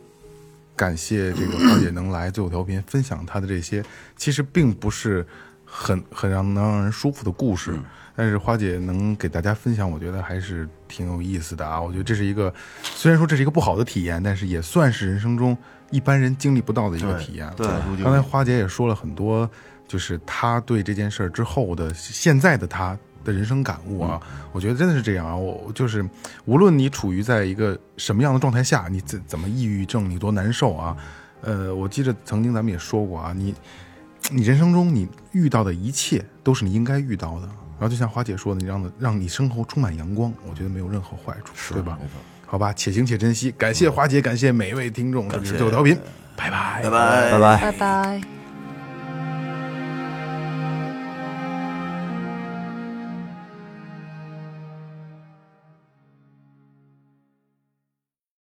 [0.75, 3.83] 感谢这个花姐能来最后调频分享她的这些，
[4.15, 5.25] 其实并不是
[5.65, 7.77] 很很让能让人舒服的故事，
[8.15, 11.81] 但是花姐能给大家分享，我觉得还是挺有意思的啊。
[11.81, 15.57] 我觉得这是一个，虽然说这是一个不好的体验，但是也算是人生中
[15.91, 17.51] 一般人经历不到的一个体验。
[17.55, 17.67] 对
[18.03, 19.49] 刚才花姐也说了很多，
[19.87, 22.97] 就是她对这件事儿之后的现在的她
[23.27, 24.19] 的人生感悟啊，
[24.51, 25.35] 我觉得真的是这样啊。
[25.35, 26.03] 我我就是
[26.45, 30.97] 无论你处于在一个什么样的状态下，你怎怎么抑郁症，你多难受啊，
[31.41, 33.53] 呃，我记得曾经咱们也说过啊，你
[34.31, 37.49] 你人生中你遇到的一切都是你应该遇到的。
[37.79, 41.99] 然后就像花姐说的，你让的让你生活充满阳光，我觉得没有任何坏处，对吧？
[42.47, 43.51] 好吧，且行且珍惜。
[43.51, 45.95] 感谢花姐，感谢每一位听众，这里是最后调频，
[46.35, 47.71] 拜拜，拜拜拜拜。
[47.71, 48.36] 拜拜。